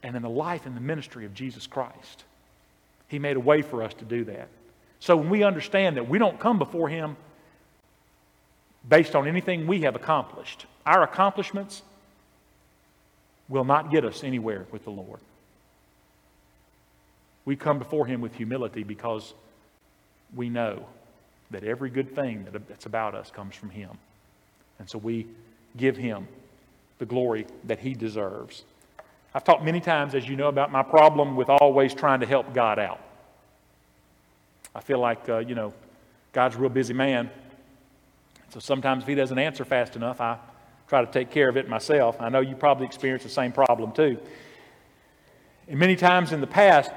and 0.02 0.16
in 0.16 0.22
the 0.22 0.30
life 0.30 0.66
and 0.66 0.76
the 0.76 0.80
ministry 0.80 1.24
of 1.24 1.34
Jesus 1.34 1.66
Christ. 1.66 2.24
He 3.08 3.18
made 3.18 3.36
a 3.36 3.40
way 3.40 3.62
for 3.62 3.82
us 3.82 3.94
to 3.94 4.04
do 4.04 4.24
that. 4.24 4.48
So 5.00 5.16
when 5.16 5.30
we 5.30 5.42
understand 5.42 5.96
that 5.96 6.08
we 6.08 6.18
don't 6.18 6.38
come 6.38 6.58
before 6.58 6.88
Him 6.88 7.16
based 8.88 9.14
on 9.14 9.26
anything 9.26 9.66
we 9.66 9.82
have 9.82 9.96
accomplished, 9.96 10.66
our 10.86 11.02
accomplishments 11.02 11.82
will 13.48 13.64
not 13.64 13.90
get 13.90 14.04
us 14.04 14.24
anywhere 14.24 14.66
with 14.70 14.84
the 14.84 14.90
Lord. 14.90 15.20
We 17.44 17.56
come 17.56 17.78
before 17.78 18.06
Him 18.06 18.20
with 18.20 18.34
humility 18.34 18.82
because 18.82 19.34
we 20.34 20.48
know 20.48 20.86
that 21.50 21.62
every 21.62 21.90
good 21.90 22.14
thing 22.14 22.46
that's 22.68 22.86
about 22.86 23.14
us 23.14 23.30
comes 23.30 23.54
from 23.54 23.70
Him. 23.70 23.90
And 24.78 24.88
so 24.88 24.98
we 24.98 25.26
give 25.76 25.96
Him 25.96 26.26
the 26.98 27.06
glory 27.06 27.46
that 27.64 27.78
He 27.78 27.94
deserves. 27.94 28.64
I've 29.34 29.44
talked 29.44 29.64
many 29.64 29.80
times, 29.80 30.14
as 30.14 30.28
you 30.28 30.36
know, 30.36 30.48
about 30.48 30.72
my 30.72 30.82
problem 30.82 31.36
with 31.36 31.50
always 31.50 31.92
trying 31.92 32.20
to 32.20 32.26
help 32.26 32.54
God 32.54 32.78
out. 32.78 33.00
I 34.74 34.80
feel 34.80 34.98
like, 34.98 35.28
uh, 35.28 35.38
you 35.38 35.54
know, 35.54 35.74
God's 36.32 36.56
a 36.56 36.58
real 36.58 36.70
busy 36.70 36.94
man. 36.94 37.30
So 38.50 38.60
sometimes 38.60 39.02
if 39.02 39.08
he 39.08 39.14
doesn't 39.14 39.38
answer 39.38 39.64
fast 39.64 39.96
enough, 39.96 40.20
I 40.20 40.38
try 40.88 41.04
to 41.04 41.10
take 41.10 41.30
care 41.30 41.48
of 41.48 41.56
it 41.56 41.68
myself. 41.68 42.16
I 42.20 42.28
know 42.28 42.40
you 42.40 42.54
probably 42.54 42.86
experience 42.86 43.22
the 43.22 43.28
same 43.28 43.52
problem 43.52 43.92
too. 43.92 44.18
And 45.68 45.78
many 45.78 45.96
times 45.96 46.32
in 46.32 46.40
the 46.40 46.46
past, 46.46 46.90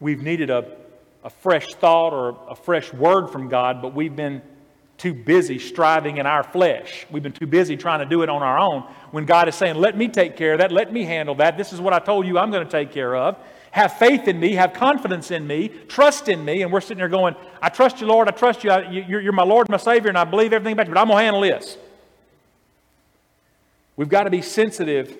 we've 0.00 0.22
needed 0.22 0.50
a, 0.50 0.76
a 1.24 1.30
fresh 1.30 1.74
thought 1.74 2.12
or 2.12 2.36
a 2.48 2.56
fresh 2.56 2.92
word 2.92 3.28
from 3.28 3.48
God, 3.48 3.80
but 3.80 3.94
we've 3.94 4.16
been 4.16 4.42
too 4.98 5.14
busy 5.14 5.58
striving 5.58 6.16
in 6.16 6.26
our 6.26 6.42
flesh. 6.42 7.06
We've 7.10 7.22
been 7.22 7.32
too 7.32 7.46
busy 7.46 7.76
trying 7.76 8.00
to 8.00 8.06
do 8.06 8.22
it 8.22 8.28
on 8.28 8.42
our 8.42 8.58
own 8.58 8.82
when 9.10 9.26
God 9.26 9.48
is 9.48 9.54
saying, 9.54 9.76
Let 9.76 9.96
me 9.96 10.08
take 10.08 10.36
care 10.36 10.54
of 10.54 10.58
that. 10.60 10.72
Let 10.72 10.92
me 10.92 11.04
handle 11.04 11.34
that. 11.36 11.58
This 11.58 11.72
is 11.72 11.80
what 11.80 11.92
I 11.92 11.98
told 11.98 12.26
you 12.26 12.38
I'm 12.38 12.50
going 12.50 12.64
to 12.64 12.70
take 12.70 12.92
care 12.92 13.14
of. 13.14 13.36
Have 13.76 13.98
faith 13.98 14.26
in 14.26 14.40
me. 14.40 14.54
Have 14.54 14.72
confidence 14.72 15.30
in 15.30 15.46
me. 15.46 15.68
Trust 15.68 16.30
in 16.30 16.42
me. 16.42 16.62
And 16.62 16.72
we're 16.72 16.80
sitting 16.80 16.96
there 16.96 17.10
going, 17.10 17.36
I 17.60 17.68
trust 17.68 18.00
you, 18.00 18.06
Lord. 18.06 18.26
I 18.26 18.30
trust 18.30 18.64
you. 18.64 18.70
You're, 18.70 19.20
you're 19.20 19.32
my 19.34 19.42
Lord, 19.42 19.66
and 19.66 19.72
my 19.72 19.76
Savior, 19.76 20.08
and 20.08 20.16
I 20.16 20.24
believe 20.24 20.54
everything 20.54 20.72
about 20.72 20.86
you, 20.86 20.94
but 20.94 21.00
I'm 21.00 21.08
going 21.08 21.18
to 21.18 21.24
handle 21.24 21.42
this. 21.42 21.76
We've 23.96 24.08
got 24.08 24.24
to 24.24 24.30
be 24.30 24.40
sensitive 24.40 25.18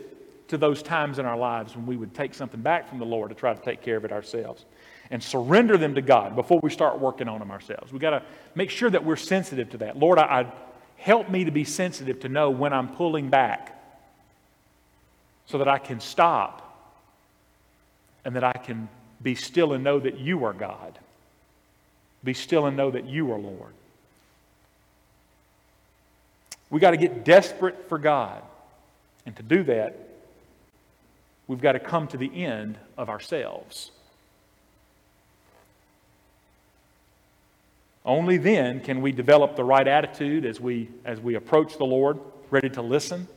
to 0.48 0.56
those 0.56 0.82
times 0.82 1.18
in 1.18 1.26
our 1.26 1.36
lives 1.36 1.76
when 1.76 1.84
we 1.84 1.98
would 1.98 2.14
take 2.14 2.32
something 2.32 2.62
back 2.62 2.88
from 2.88 2.98
the 2.98 3.04
Lord 3.04 3.28
to 3.28 3.34
try 3.34 3.52
to 3.52 3.62
take 3.62 3.82
care 3.82 3.98
of 3.98 4.06
it 4.06 4.12
ourselves 4.12 4.64
and 5.10 5.22
surrender 5.22 5.76
them 5.76 5.94
to 5.94 6.00
God 6.00 6.34
before 6.34 6.58
we 6.62 6.70
start 6.70 6.98
working 6.98 7.28
on 7.28 7.40
them 7.40 7.50
ourselves. 7.50 7.92
We've 7.92 8.00
got 8.00 8.18
to 8.18 8.22
make 8.54 8.70
sure 8.70 8.88
that 8.88 9.04
we're 9.04 9.16
sensitive 9.16 9.68
to 9.72 9.76
that. 9.78 9.98
Lord, 9.98 10.18
I, 10.18 10.22
I 10.22 10.52
help 10.96 11.28
me 11.28 11.44
to 11.44 11.50
be 11.50 11.64
sensitive 11.64 12.20
to 12.20 12.30
know 12.30 12.48
when 12.48 12.72
I'm 12.72 12.88
pulling 12.88 13.28
back 13.28 13.78
so 15.44 15.58
that 15.58 15.68
I 15.68 15.76
can 15.76 16.00
stop 16.00 16.65
and 18.26 18.34
that 18.34 18.42
I 18.42 18.52
can 18.52 18.88
be 19.22 19.36
still 19.36 19.72
and 19.72 19.84
know 19.84 20.00
that 20.00 20.18
you 20.18 20.44
are 20.44 20.52
God. 20.52 20.98
Be 22.24 22.34
still 22.34 22.66
and 22.66 22.76
know 22.76 22.90
that 22.90 23.06
you 23.06 23.32
are 23.32 23.38
Lord. 23.38 23.72
We 26.68 26.80
got 26.80 26.90
to 26.90 26.96
get 26.96 27.24
desperate 27.24 27.88
for 27.88 27.98
God. 27.98 28.42
And 29.26 29.36
to 29.36 29.44
do 29.44 29.62
that, 29.64 29.96
we've 31.46 31.60
got 31.60 31.72
to 31.72 31.78
come 31.78 32.08
to 32.08 32.16
the 32.16 32.44
end 32.44 32.78
of 32.98 33.08
ourselves. 33.08 33.92
Only 38.04 38.38
then 38.38 38.80
can 38.80 39.02
we 39.02 39.12
develop 39.12 39.54
the 39.54 39.64
right 39.64 39.86
attitude 39.86 40.44
as 40.44 40.60
we, 40.60 40.88
as 41.04 41.20
we 41.20 41.36
approach 41.36 41.78
the 41.78 41.86
Lord, 41.86 42.18
ready 42.50 42.70
to 42.70 42.82
listen, 42.82 43.28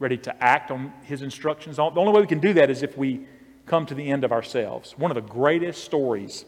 ready 0.00 0.16
to 0.18 0.42
act 0.42 0.72
on 0.72 0.92
His 1.04 1.22
instructions. 1.22 1.76
The 1.76 1.82
only 1.82 2.12
way 2.12 2.20
we 2.20 2.26
can 2.26 2.40
do 2.40 2.54
that 2.54 2.70
is 2.70 2.82
if 2.82 2.98
we 2.98 3.26
come 3.66 3.86
to 3.86 3.94
the 3.94 4.10
end 4.10 4.24
of 4.24 4.32
ourselves. 4.32 4.94
One 4.98 5.10
of 5.10 5.14
the 5.14 5.20
greatest 5.20 5.84
stories, 5.84 6.44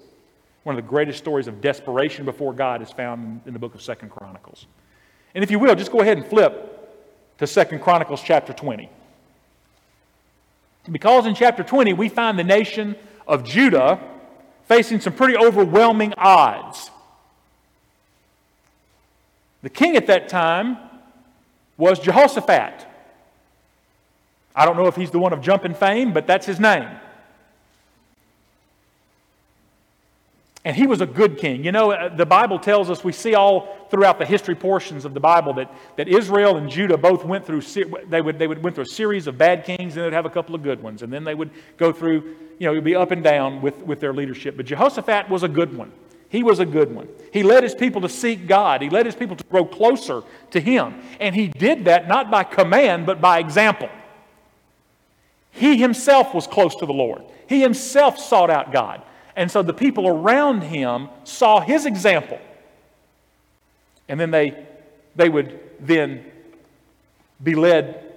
one 0.63 0.77
of 0.77 0.85
the 0.85 0.89
greatest 0.89 1.19
stories 1.19 1.47
of 1.47 1.61
desperation 1.61 2.25
before 2.25 2.53
God 2.53 2.83
is 2.83 2.91
found 2.91 3.43
in 3.47 3.53
the 3.53 3.59
book 3.59 3.75
of 3.75 3.83
Second 3.83 4.11
Chronicles. 4.11 4.67
And 5.35 5.43
if 5.43 5.51
you 5.51 5.59
will, 5.59 5.75
just 5.75 5.93
go 5.93 6.01
ahead 6.01 6.17
and 6.17 6.27
flip 6.27 6.71
to 7.39 7.47
Second 7.47 7.81
Chronicles 7.81 8.23
chapter 8.23 8.53
20. 8.53 8.89
Because 10.91 11.27
in 11.27 11.35
chapter 11.35 11.63
20, 11.63 11.93
we 11.95 12.09
find 12.09 12.39
the 12.39 12.45
nation 12.45 12.95
of 13.27 13.45
Judah 13.45 13.99
facing 14.67 15.01
some 15.01 15.13
pretty 15.13 15.37
overwhelming 15.37 16.15
odds. 16.17 16.91
The 19.63 19.71
king 19.71 19.97
at 19.97 20.07
that 20.09 20.29
time 20.29 20.77
was 21.77 21.99
Jehoshaphat. 21.99 22.87
I 24.55 24.65
don't 24.65 24.77
know 24.77 24.87
if 24.87 24.97
he's 24.97 25.11
the 25.11 25.19
one 25.19 25.33
of 25.33 25.41
jumping 25.41 25.75
fame, 25.75 26.13
but 26.13 26.27
that's 26.27 26.47
his 26.47 26.61
name. 26.61 26.89
And 30.67 30.75
he 30.75 30.87
was 30.87 31.03
a 31.03 31.07
good 31.07 31.37
king. 31.37 31.63
You 31.63 31.73
know, 31.73 31.91
uh, 31.91 32.15
the 32.15 32.25
Bible 32.25 32.59
tells 32.59 32.89
us, 32.89 33.05
we 33.05 33.13
see 33.13 33.35
all 33.35 33.87
throughout 33.91 34.19
the 34.19 34.25
history 34.25 34.55
portions 34.55 35.05
of 35.05 35.13
the 35.13 35.21
Bible 35.21 35.53
that, 35.55 35.71
that 35.97 36.09
Israel 36.09 36.57
and 36.57 36.71
Judah 36.71 36.97
both 36.97 37.23
went 37.23 37.45
through, 37.45 37.61
they 38.09 38.23
would, 38.23 38.39
they 38.39 38.47
would 38.47 38.63
went 38.63 38.75
through 38.75 38.85
a 38.85 38.87
series 38.87 39.27
of 39.27 39.37
bad 39.37 39.65
kings, 39.65 39.97
and 39.97 40.07
they'd 40.07 40.15
have 40.15 40.25
a 40.25 40.31
couple 40.31 40.55
of 40.55 40.63
good 40.63 40.83
ones. 40.83 41.03
And 41.03 41.13
then 41.13 41.23
they 41.23 41.35
would 41.35 41.51
go 41.77 41.93
through, 41.93 42.37
you 42.59 42.67
know, 42.67 42.73
it 42.73 42.77
would 42.77 42.85
be 42.85 42.95
up 42.95 43.11
and 43.11 43.23
down 43.23 43.61
with, 43.61 43.77
with 43.83 44.01
their 44.01 44.15
leadership. 44.15 44.57
But 44.57 44.65
Jehoshaphat 44.65 45.29
was 45.29 45.43
a 45.43 45.49
good 45.49 45.77
one. 45.77 45.93
He 46.31 46.43
was 46.43 46.61
a 46.61 46.67
good 46.67 46.95
one. 46.95 47.09
He 47.33 47.43
led 47.43 47.63
his 47.63 47.75
people 47.75 48.01
to 48.01 48.09
seek 48.09 48.47
God. 48.47 48.81
He 48.81 48.89
led 48.89 49.05
his 49.05 49.15
people 49.15 49.37
to 49.37 49.45
grow 49.45 49.67
closer 49.67 50.23
to 50.51 50.61
Him. 50.61 51.01
And 51.21 51.35
he 51.35 51.49
did 51.49 51.85
that 51.85 52.09
not 52.09 52.31
by 52.31 52.43
command, 52.43 53.05
but 53.07 53.21
by 53.21 53.39
example. 53.39 53.89
He 55.55 55.77
himself 55.77 56.35
was 56.35 56.47
close 56.47 56.75
to 56.77 56.87
the 56.87 56.93
Lord. 56.93 57.23
He 57.47 57.61
himself 57.61 58.19
sought 58.19 58.51
out 58.51 58.73
God. 58.73 59.03
And 59.37 59.51
so 59.51 59.63
the 59.63 59.73
people 59.73 60.07
around 60.09 60.63
him 60.63 61.09
saw 61.25 61.61
his 61.61 61.87
example. 61.87 62.41
And 64.09 64.19
then 64.19 64.31
they, 64.31 64.67
they 65.17 65.29
would 65.29 65.59
then 65.81 66.25
be 67.43 67.55
led 67.55 68.13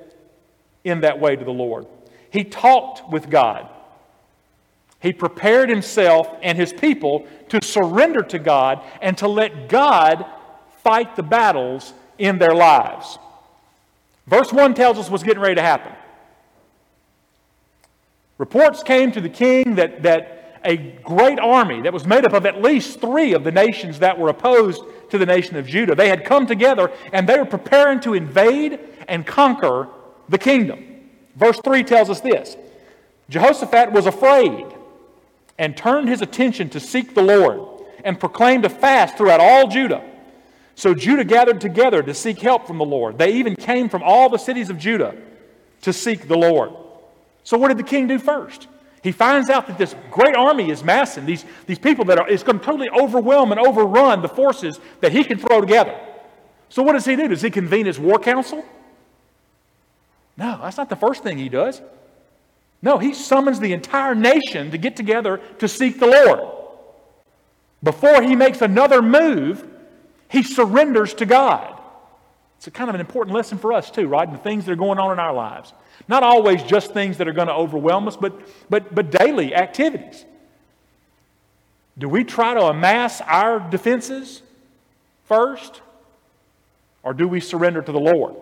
in 0.83 1.01
that 1.01 1.19
way 1.19 1.35
to 1.35 1.45
the 1.45 1.51
Lord. 1.51 1.87
He 2.31 2.43
talked 2.43 3.09
with 3.09 3.29
God. 3.29 3.69
He 4.99 5.13
prepared 5.13 5.69
himself 5.69 6.27
and 6.41 6.57
his 6.57 6.73
people 6.73 7.27
to 7.49 7.63
surrender 7.63 8.23
to 8.23 8.39
God 8.39 8.81
and 9.01 9.17
to 9.19 9.27
let 9.27 9.69
God 9.69 10.25
fight 10.83 11.15
the 11.15 11.23
battles 11.23 11.93
in 12.17 12.39
their 12.39 12.55
lives. 12.55 13.19
Verse 14.25 14.51
1 14.51 14.73
tells 14.73 14.97
us 14.97 15.09
what's 15.09 15.23
getting 15.23 15.41
ready 15.41 15.55
to 15.55 15.61
happen. 15.61 15.93
Reports 18.37 18.83
came 18.83 19.11
to 19.11 19.21
the 19.21 19.29
king 19.29 19.75
that, 19.75 20.03
that 20.03 20.59
a 20.63 20.77
great 20.77 21.39
army 21.39 21.81
that 21.81 21.93
was 21.93 22.05
made 22.05 22.25
up 22.25 22.33
of 22.33 22.45
at 22.45 22.61
least 22.61 22.99
three 22.99 23.33
of 23.33 23.43
the 23.43 23.51
nations 23.51 23.99
that 23.99 24.17
were 24.17 24.29
opposed 24.29 24.83
to 25.09 25.17
the 25.17 25.25
nation 25.25 25.55
of 25.55 25.65
Judah. 25.65 25.95
They 25.95 26.09
had 26.09 26.25
come 26.25 26.45
together 26.45 26.91
and 27.13 27.27
they 27.27 27.37
were 27.37 27.45
preparing 27.45 27.99
to 28.01 28.13
invade 28.13 28.79
and 29.07 29.25
conquer 29.25 29.87
the 30.29 30.37
kingdom. 30.37 30.83
Verse 31.35 31.59
3 31.63 31.83
tells 31.83 32.09
us 32.09 32.19
this 32.21 32.57
Jehoshaphat 33.29 33.91
was 33.91 34.05
afraid 34.05 34.65
and 35.57 35.75
turned 35.75 36.09
his 36.09 36.21
attention 36.21 36.69
to 36.69 36.79
seek 36.79 37.15
the 37.15 37.21
Lord 37.21 37.83
and 38.03 38.19
proclaimed 38.19 38.65
a 38.65 38.69
fast 38.69 39.17
throughout 39.17 39.39
all 39.39 39.67
Judah. 39.67 40.03
So 40.75 40.93
Judah 40.93 41.23
gathered 41.23 41.59
together 41.59 42.03
to 42.03 42.13
seek 42.13 42.39
help 42.39 42.67
from 42.67 42.77
the 42.77 42.85
Lord. 42.85 43.17
They 43.17 43.33
even 43.33 43.55
came 43.55 43.89
from 43.89 44.03
all 44.03 44.29
the 44.29 44.37
cities 44.37 44.69
of 44.69 44.77
Judah 44.77 45.15
to 45.81 45.91
seek 45.91 46.27
the 46.27 46.37
Lord. 46.37 46.71
So, 47.47 47.57
what 47.57 47.69
did 47.69 47.77
the 47.77 47.83
king 47.83 48.07
do 48.07 48.19
first? 48.19 48.67
He 49.01 49.13
finds 49.13 49.49
out 49.49 49.67
that 49.67 49.77
this 49.77 49.95
great 50.11 50.35
army 50.35 50.69
is 50.69 50.83
massing, 50.83 51.25
these, 51.25 51.45
these 51.65 51.79
people 51.79 52.03
that 52.03 52.19
are, 52.19 52.27
it's 52.27 52.43
going 52.43 52.59
to 52.59 52.65
totally 52.65 52.89
overwhelm 52.89 53.53
and 53.53 53.61
overrun 53.61 54.21
the 54.21 54.27
forces 54.27 54.81
that 54.99 55.13
he 55.13 55.23
can 55.23 55.37
throw 55.37 55.61
together. 55.61 55.97
So 56.67 56.83
what 56.83 56.91
does 56.91 57.05
he 57.05 57.15
do? 57.15 57.29
Does 57.29 57.41
he 57.41 57.49
convene 57.49 57.85
his 57.85 57.97
war 57.97 58.19
council? 58.19 58.65
No, 60.35 60.59
that's 60.61 60.75
not 60.75 60.89
the 60.89 60.97
first 60.97 61.23
thing 61.23 61.37
he 61.37 61.47
does. 61.47 61.81
No, 62.81 62.97
he 62.97 63.13
summons 63.13 63.61
the 63.61 63.71
entire 63.71 64.13
nation 64.13 64.71
to 64.71 64.77
get 64.77 64.97
together 64.97 65.39
to 65.59 65.69
seek 65.69 66.01
the 66.01 66.07
Lord. 66.07 66.53
Before 67.81 68.21
he 68.23 68.35
makes 68.35 68.61
another 68.61 69.01
move, 69.01 69.65
he 70.27 70.43
surrenders 70.43 71.13
to 71.13 71.25
God. 71.25 71.76
It's 72.57 72.67
a 72.67 72.71
kind 72.71 72.89
of 72.89 72.95
an 72.95 73.01
important 73.01 73.35
lesson 73.35 73.57
for 73.57 73.71
us, 73.71 73.91
too, 73.91 74.07
right? 74.07 74.27
And 74.27 74.37
The 74.37 74.41
things 74.41 74.65
that 74.65 74.71
are 74.71 74.77
going 74.77 74.99
on 74.99 75.11
in 75.11 75.19
our 75.19 75.33
lives. 75.33 75.73
Not 76.07 76.23
always 76.23 76.63
just 76.63 76.91
things 76.91 77.17
that 77.17 77.27
are 77.27 77.33
going 77.33 77.47
to 77.47 77.53
overwhelm 77.53 78.07
us, 78.07 78.17
but, 78.17 78.33
but, 78.69 78.93
but 78.93 79.11
daily 79.11 79.53
activities. 79.55 80.25
Do 81.97 82.07
we 82.09 82.23
try 82.23 82.53
to 82.53 82.65
amass 82.65 83.21
our 83.21 83.59
defenses 83.59 84.41
first, 85.25 85.81
or 87.03 87.13
do 87.13 87.27
we 87.27 87.39
surrender 87.39 87.81
to 87.81 87.91
the 87.91 87.99
Lord? 87.99 88.35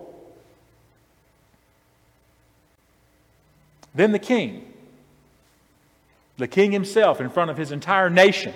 Then 3.94 4.12
the 4.12 4.20
king, 4.20 4.74
the 6.38 6.48
king 6.48 6.74
himself, 6.74 7.22
in 7.22 7.30
front 7.30 7.50
of 7.50 7.58
his 7.58 7.72
entire 7.72 8.10
nation, 8.10 8.54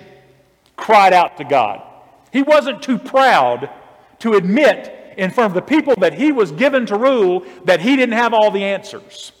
cried 0.76 1.14
out 1.14 1.38
to 1.38 1.44
God. 1.44 1.82
He 2.30 2.42
wasn't 2.42 2.82
too 2.82 2.98
proud 2.98 3.70
to 4.20 4.34
admit 4.34 4.99
in 5.20 5.30
front 5.30 5.50
of 5.50 5.54
the 5.54 5.60
people 5.60 5.94
that 5.96 6.14
he 6.14 6.32
was 6.32 6.50
given 6.50 6.86
to 6.86 6.96
rule 6.96 7.44
that 7.66 7.78
he 7.78 7.94
didn't 7.94 8.14
have 8.14 8.32
all 8.32 8.50
the 8.50 8.64
answers. 8.64 9.32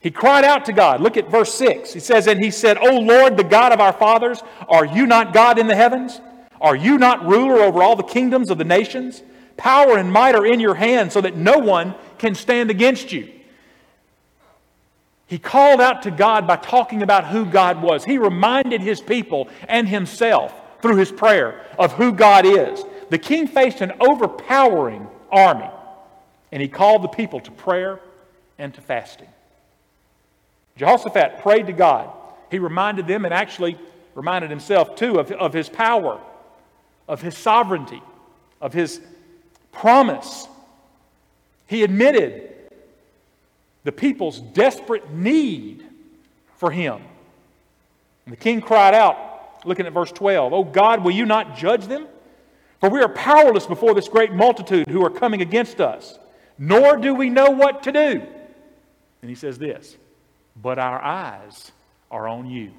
He 0.00 0.10
cried 0.10 0.44
out 0.44 0.66
to 0.66 0.74
God. 0.74 1.00
Look 1.00 1.16
at 1.16 1.30
verse 1.30 1.54
6. 1.54 1.94
He 1.94 1.98
says, 1.98 2.26
And 2.26 2.44
he 2.44 2.50
said, 2.50 2.76
O 2.76 2.98
Lord, 2.98 3.38
the 3.38 3.42
God 3.42 3.72
of 3.72 3.80
our 3.80 3.94
fathers, 3.94 4.42
are 4.68 4.84
you 4.84 5.06
not 5.06 5.32
God 5.32 5.58
in 5.58 5.66
the 5.66 5.74
heavens? 5.74 6.20
Are 6.60 6.76
you 6.76 6.98
not 6.98 7.26
ruler 7.26 7.62
over 7.62 7.82
all 7.82 7.96
the 7.96 8.02
kingdoms 8.02 8.50
of 8.50 8.58
the 8.58 8.64
nations? 8.64 9.22
Power 9.56 9.96
and 9.96 10.12
might 10.12 10.34
are 10.34 10.44
in 10.44 10.60
your 10.60 10.74
hand 10.74 11.10
so 11.10 11.22
that 11.22 11.34
no 11.34 11.56
one 11.56 11.94
can 12.18 12.34
stand 12.34 12.70
against 12.70 13.12
you. 13.12 13.32
He 15.26 15.38
called 15.38 15.80
out 15.80 16.02
to 16.02 16.10
God 16.10 16.46
by 16.46 16.56
talking 16.56 17.02
about 17.02 17.28
who 17.28 17.46
God 17.46 17.80
was. 17.80 18.04
He 18.04 18.18
reminded 18.18 18.82
his 18.82 19.00
people 19.00 19.48
and 19.68 19.88
himself 19.88 20.52
through 20.82 20.96
his 20.96 21.10
prayer 21.10 21.64
of 21.78 21.94
who 21.94 22.12
God 22.12 22.44
is. 22.44 22.84
The 23.10 23.18
king 23.18 23.46
faced 23.46 23.80
an 23.80 23.92
overpowering 24.00 25.08
army, 25.30 25.70
and 26.52 26.62
he 26.62 26.68
called 26.68 27.02
the 27.02 27.08
people 27.08 27.40
to 27.40 27.50
prayer 27.50 28.00
and 28.58 28.72
to 28.74 28.80
fasting. 28.80 29.28
Jehoshaphat 30.76 31.40
prayed 31.42 31.66
to 31.66 31.72
God. 31.72 32.10
He 32.50 32.58
reminded 32.58 33.06
them, 33.06 33.24
and 33.24 33.34
actually, 33.34 33.78
reminded 34.14 34.50
himself, 34.50 34.96
too, 34.96 35.18
of, 35.18 35.30
of 35.32 35.52
his 35.52 35.68
power, 35.68 36.20
of 37.08 37.20
his 37.20 37.36
sovereignty, 37.36 38.02
of 38.60 38.72
his 38.72 39.00
promise. 39.72 40.48
He 41.66 41.82
admitted 41.82 42.50
the 43.84 43.92
people's 43.92 44.40
desperate 44.40 45.10
need 45.12 45.84
for 46.56 46.70
him. 46.70 47.00
And 48.24 48.32
the 48.32 48.36
king 48.36 48.60
cried 48.60 48.94
out, 48.94 49.66
looking 49.66 49.86
at 49.86 49.92
verse 49.92 50.12
12, 50.12 50.52
Oh 50.52 50.64
God, 50.64 51.04
will 51.04 51.12
you 51.12 51.26
not 51.26 51.56
judge 51.56 51.86
them? 51.86 52.06
For 52.84 52.90
we 52.90 53.00
are 53.00 53.08
powerless 53.08 53.64
before 53.64 53.94
this 53.94 54.08
great 54.08 54.34
multitude 54.34 54.88
who 54.88 55.02
are 55.06 55.08
coming 55.08 55.40
against 55.40 55.80
us, 55.80 56.18
nor 56.58 56.98
do 56.98 57.14
we 57.14 57.30
know 57.30 57.48
what 57.48 57.82
to 57.84 57.92
do. 57.92 58.22
And 59.22 59.30
he 59.30 59.34
says 59.34 59.56
this, 59.56 59.96
But 60.54 60.78
our 60.78 61.00
eyes 61.00 61.72
are 62.10 62.28
on 62.28 62.46
you. 62.46 62.72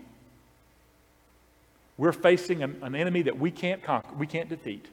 We're 1.97 2.11
facing 2.11 2.61
an, 2.61 2.77
an 2.83 2.93
enemy 2.93 3.23
that 3.23 3.39
we 3.39 3.49
can't 3.49 3.81
conquer, 3.81 4.13
we 4.13 4.27
can't 4.27 4.47
defeat. 4.47 4.85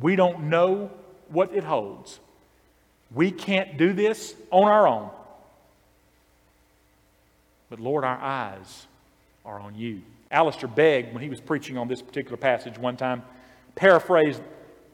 We 0.00 0.16
don't 0.16 0.44
know 0.44 0.90
what 1.28 1.54
it 1.54 1.64
holds. 1.64 2.20
We 3.14 3.30
can't 3.30 3.76
do 3.76 3.92
this 3.92 4.34
on 4.50 4.66
our 4.66 4.88
own. 4.88 5.10
But 7.68 7.80
Lord, 7.80 8.02
our 8.04 8.18
eyes 8.18 8.86
are 9.44 9.60
on 9.60 9.74
you. 9.74 10.00
Alistair 10.30 10.70
Begg, 10.70 11.12
when 11.12 11.22
he 11.22 11.28
was 11.28 11.42
preaching 11.42 11.76
on 11.76 11.86
this 11.86 12.00
particular 12.00 12.38
passage 12.38 12.78
one 12.78 12.96
time, 12.96 13.22
paraphrased 13.74 14.42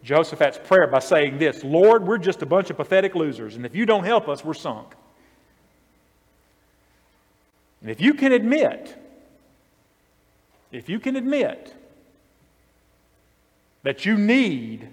Jehoshaphat's 0.03 0.59
prayer 0.59 0.87
by 0.87 1.01
saying 1.01 1.39
this 1.39 1.63
Lord, 1.63 2.07
we're 2.07 2.19
just 2.19 2.43
a 2.43 2.47
bunch 2.47 2.71
of 2.71 2.77
pathetic 2.77 3.15
losers, 3.15 3.57
and 3.57 3.67
if 3.67 3.75
you 3.75 3.87
don't 3.87 4.05
help 4.05 4.29
us, 4.29 4.45
we're 4.45 4.55
sunk. 4.55 4.95
And 7.81 7.91
if 7.91 8.01
you 8.01 8.15
can 8.15 8.33
admit, 8.33 8.97
if 10.71 10.89
you 10.89 11.01
can 11.01 11.17
admit 11.17 11.75
that 13.83 14.05
you 14.05 14.17
need 14.17 14.89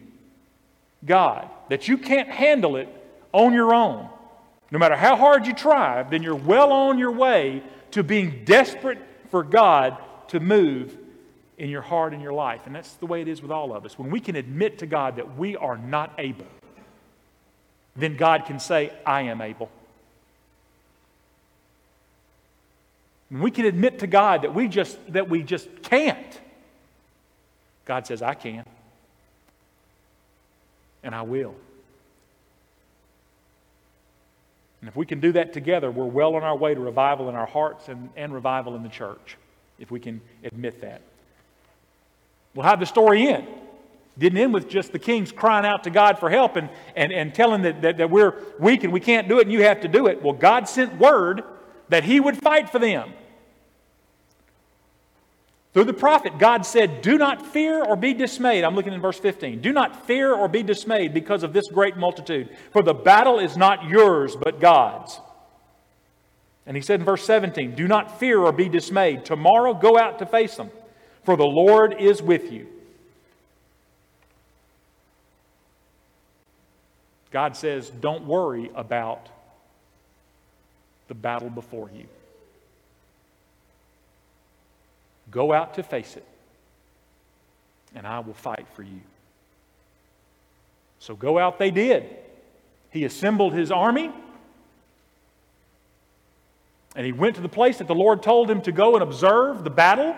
God, 1.05 1.49
that 1.69 1.87
you 1.87 1.97
can't 1.97 2.29
handle 2.29 2.77
it 2.77 2.87
on 3.33 3.53
your 3.53 3.73
own, 3.73 4.09
no 4.71 4.79
matter 4.79 4.95
how 4.95 5.15
hard 5.15 5.45
you 5.45 5.53
try, 5.53 6.03
then 6.03 6.23
you're 6.23 6.35
well 6.35 6.71
on 6.71 6.97
your 6.97 7.11
way 7.11 7.61
to 7.91 8.03
being 8.03 8.43
desperate 8.43 8.99
for 9.29 9.43
God 9.43 9.97
to 10.29 10.39
move 10.39 10.97
in 11.57 11.69
your 11.69 11.81
heart 11.81 12.13
and 12.13 12.21
your 12.21 12.33
life. 12.33 12.61
And 12.65 12.75
that's 12.75 12.93
the 12.93 13.05
way 13.05 13.21
it 13.21 13.27
is 13.27 13.41
with 13.41 13.51
all 13.51 13.73
of 13.73 13.85
us. 13.85 13.97
When 13.97 14.11
we 14.11 14.19
can 14.19 14.35
admit 14.35 14.79
to 14.79 14.85
God 14.85 15.15
that 15.15 15.37
we 15.37 15.55
are 15.55 15.77
not 15.77 16.13
able, 16.17 16.45
then 17.95 18.15
God 18.15 18.45
can 18.45 18.59
say, 18.59 18.91
I 19.05 19.23
am 19.23 19.41
able. 19.41 19.71
When 23.29 23.41
we 23.41 23.51
can 23.51 23.65
admit 23.65 23.99
to 23.99 24.07
God 24.07 24.43
that 24.43 24.53
we 24.53 24.67
just 24.67 24.97
that 25.11 25.29
we 25.29 25.43
just 25.43 25.67
can't, 25.81 26.39
God 27.85 28.07
says, 28.07 28.21
I 28.21 28.35
can. 28.35 28.63
And 31.03 31.13
I 31.13 31.23
will. 31.23 31.55
And 34.81 34.87
if 34.87 34.95
we 34.95 35.05
can 35.05 35.19
do 35.19 35.31
that 35.33 35.53
together, 35.53 35.89
we're 35.89 36.05
well 36.05 36.35
on 36.35 36.43
our 36.43 36.55
way 36.55 36.73
to 36.73 36.79
revival 36.79 37.29
in 37.29 37.35
our 37.35 37.47
hearts 37.47 37.89
and, 37.89 38.09
and 38.15 38.33
revival 38.33 38.75
in 38.75 38.83
the 38.83 38.89
church, 38.89 39.37
if 39.79 39.89
we 39.89 39.99
can 39.99 40.21
admit 40.43 40.81
that. 40.81 41.01
Well, 42.57 42.65
how'd 42.65 42.79
the 42.79 42.87
story 42.87 43.27
end? 43.27 43.45
Didn't 44.17 44.39
end 44.39 44.51
with 44.51 44.67
just 44.67 44.91
the 44.91 44.97
kings 44.97 45.31
crying 45.31 45.63
out 45.63 45.83
to 45.83 45.91
God 45.91 46.17
for 46.17 46.27
help 46.27 46.55
and, 46.55 46.71
and, 46.95 47.13
and 47.13 47.31
telling 47.31 47.61
that, 47.61 47.83
that, 47.83 47.97
that 47.97 48.09
we're 48.09 48.33
weak 48.57 48.83
and 48.83 48.91
we 48.91 48.99
can't 48.99 49.27
do 49.27 49.37
it 49.37 49.43
and 49.43 49.51
you 49.51 49.61
have 49.61 49.81
to 49.81 49.87
do 49.87 50.07
it. 50.07 50.23
Well, 50.23 50.33
God 50.33 50.67
sent 50.67 50.97
word 50.97 51.43
that 51.89 52.03
He 52.03 52.19
would 52.19 52.35
fight 52.35 52.71
for 52.71 52.79
them. 52.79 53.13
Through 55.75 55.83
the 55.83 55.93
prophet, 55.93 56.39
God 56.39 56.65
said, 56.65 57.03
Do 57.03 57.19
not 57.19 57.45
fear 57.45 57.83
or 57.83 57.95
be 57.95 58.15
dismayed. 58.15 58.63
I'm 58.63 58.73
looking 58.73 58.93
in 58.93 59.01
verse 59.01 59.19
15. 59.19 59.61
Do 59.61 59.71
not 59.71 60.07
fear 60.07 60.33
or 60.33 60.47
be 60.47 60.63
dismayed 60.63 61.13
because 61.13 61.43
of 61.43 61.53
this 61.53 61.67
great 61.67 61.95
multitude, 61.95 62.49
for 62.73 62.81
the 62.81 62.95
battle 62.95 63.37
is 63.37 63.55
not 63.55 63.87
yours, 63.87 64.35
but 64.35 64.59
God's. 64.59 65.19
And 66.65 66.75
he 66.75 66.81
said 66.81 67.01
in 67.01 67.05
verse 67.05 67.23
17, 67.23 67.75
Do 67.75 67.87
not 67.87 68.19
fear 68.19 68.39
or 68.39 68.51
be 68.51 68.67
dismayed. 68.67 69.25
Tomorrow 69.25 69.75
go 69.75 69.95
out 69.95 70.17
to 70.17 70.25
face 70.25 70.55
them, 70.55 70.71
for 71.27 71.35
the 71.35 71.45
Lord 71.45 71.97
is 71.99 72.21
with 72.21 72.53
you. 72.53 72.67
God 77.31 77.57
says, 77.57 77.89
Don't 77.89 78.25
worry 78.25 78.71
about 78.73 79.27
the 81.09 81.13
battle 81.13 81.49
before 81.49 81.89
you. 81.93 82.05
Go 85.29 85.51
out 85.51 85.73
to 85.73 85.83
face 85.83 86.15
it, 86.15 86.23
and 87.93 88.07
I 88.07 88.19
will 88.19 88.33
fight 88.33 88.65
for 88.73 88.83
you. 88.83 89.01
So 90.99 91.13
go 91.13 91.37
out 91.37 91.59
they 91.59 91.71
did. 91.71 92.05
He 92.89 93.03
assembled 93.03 93.51
his 93.51 93.69
army, 93.69 94.13
and 96.95 97.05
he 97.05 97.11
went 97.11 97.35
to 97.35 97.41
the 97.41 97.49
place 97.49 97.79
that 97.79 97.87
the 97.89 97.95
Lord 97.95 98.23
told 98.23 98.49
him 98.49 98.61
to 98.61 98.71
go 98.71 98.93
and 98.93 99.03
observe 99.03 99.65
the 99.65 99.69
battle. 99.69 100.15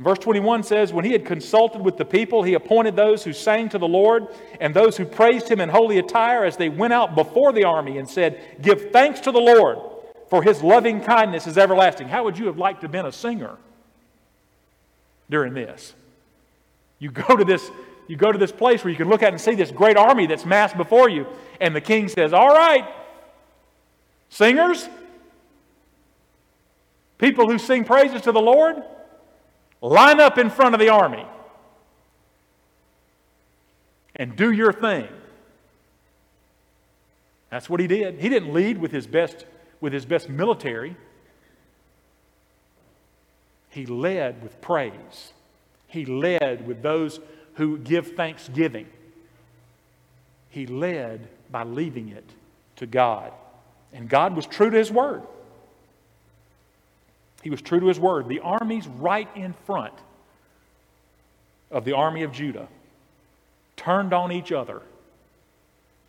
And 0.00 0.04
verse 0.06 0.18
21 0.20 0.62
says, 0.62 0.94
When 0.94 1.04
he 1.04 1.12
had 1.12 1.26
consulted 1.26 1.82
with 1.82 1.98
the 1.98 2.06
people, 2.06 2.42
he 2.42 2.54
appointed 2.54 2.96
those 2.96 3.22
who 3.22 3.34
sang 3.34 3.68
to 3.68 3.76
the 3.76 3.86
Lord 3.86 4.28
and 4.58 4.72
those 4.72 4.96
who 4.96 5.04
praised 5.04 5.46
him 5.46 5.60
in 5.60 5.68
holy 5.68 5.98
attire 5.98 6.42
as 6.42 6.56
they 6.56 6.70
went 6.70 6.94
out 6.94 7.14
before 7.14 7.52
the 7.52 7.64
army 7.64 7.98
and 7.98 8.08
said, 8.08 8.40
Give 8.62 8.92
thanks 8.92 9.20
to 9.20 9.30
the 9.30 9.38
Lord 9.38 9.76
for 10.30 10.42
his 10.42 10.62
loving 10.62 11.02
kindness 11.02 11.46
is 11.46 11.58
everlasting. 11.58 12.08
How 12.08 12.24
would 12.24 12.38
you 12.38 12.46
have 12.46 12.56
liked 12.56 12.80
to 12.80 12.86
have 12.86 12.92
been 12.92 13.04
a 13.04 13.12
singer 13.12 13.58
during 15.28 15.52
this? 15.52 15.92
You 16.98 17.10
go 17.28 17.36
to 17.36 17.44
this, 17.44 17.70
you 18.08 18.16
go 18.16 18.32
to 18.32 18.38
this 18.38 18.52
place 18.52 18.82
where 18.82 18.90
you 18.90 18.96
can 18.96 19.10
look 19.10 19.22
at 19.22 19.34
and 19.34 19.38
see 19.40 19.54
this 19.54 19.70
great 19.70 19.98
army 19.98 20.26
that's 20.26 20.46
massed 20.46 20.78
before 20.78 21.10
you, 21.10 21.26
and 21.60 21.76
the 21.76 21.80
king 21.82 22.08
says, 22.08 22.32
All 22.32 22.54
right, 22.54 22.88
singers, 24.30 24.88
people 27.18 27.50
who 27.50 27.58
sing 27.58 27.84
praises 27.84 28.22
to 28.22 28.32
the 28.32 28.40
Lord, 28.40 28.82
line 29.80 30.20
up 30.20 30.38
in 30.38 30.50
front 30.50 30.74
of 30.74 30.80
the 30.80 30.88
army 30.88 31.26
and 34.16 34.36
do 34.36 34.50
your 34.50 34.72
thing. 34.72 35.08
That's 37.50 37.68
what 37.68 37.80
he 37.80 37.86
did. 37.86 38.20
He 38.20 38.28
didn't 38.28 38.52
lead 38.52 38.78
with 38.78 38.92
his 38.92 39.06
best 39.06 39.44
with 39.80 39.92
his 39.92 40.04
best 40.04 40.28
military. 40.28 40.96
He 43.70 43.86
led 43.86 44.42
with 44.42 44.60
praise. 44.60 45.32
He 45.86 46.04
led 46.04 46.66
with 46.66 46.82
those 46.82 47.18
who 47.54 47.78
give 47.78 48.14
thanksgiving. 48.14 48.86
He 50.50 50.66
led 50.66 51.28
by 51.50 51.62
leaving 51.62 52.08
it 52.10 52.28
to 52.76 52.86
God. 52.86 53.32
And 53.92 54.08
God 54.08 54.36
was 54.36 54.46
true 54.46 54.70
to 54.70 54.76
his 54.76 54.90
word. 54.90 55.22
He 57.42 57.50
was 57.50 57.62
true 57.62 57.80
to 57.80 57.86
his 57.86 57.98
word. 57.98 58.28
The 58.28 58.40
armies 58.40 58.86
right 58.86 59.28
in 59.34 59.54
front 59.64 59.94
of 61.70 61.84
the 61.84 61.92
army 61.92 62.22
of 62.22 62.32
Judah 62.32 62.68
turned 63.76 64.12
on 64.12 64.30
each 64.32 64.52
other 64.52 64.82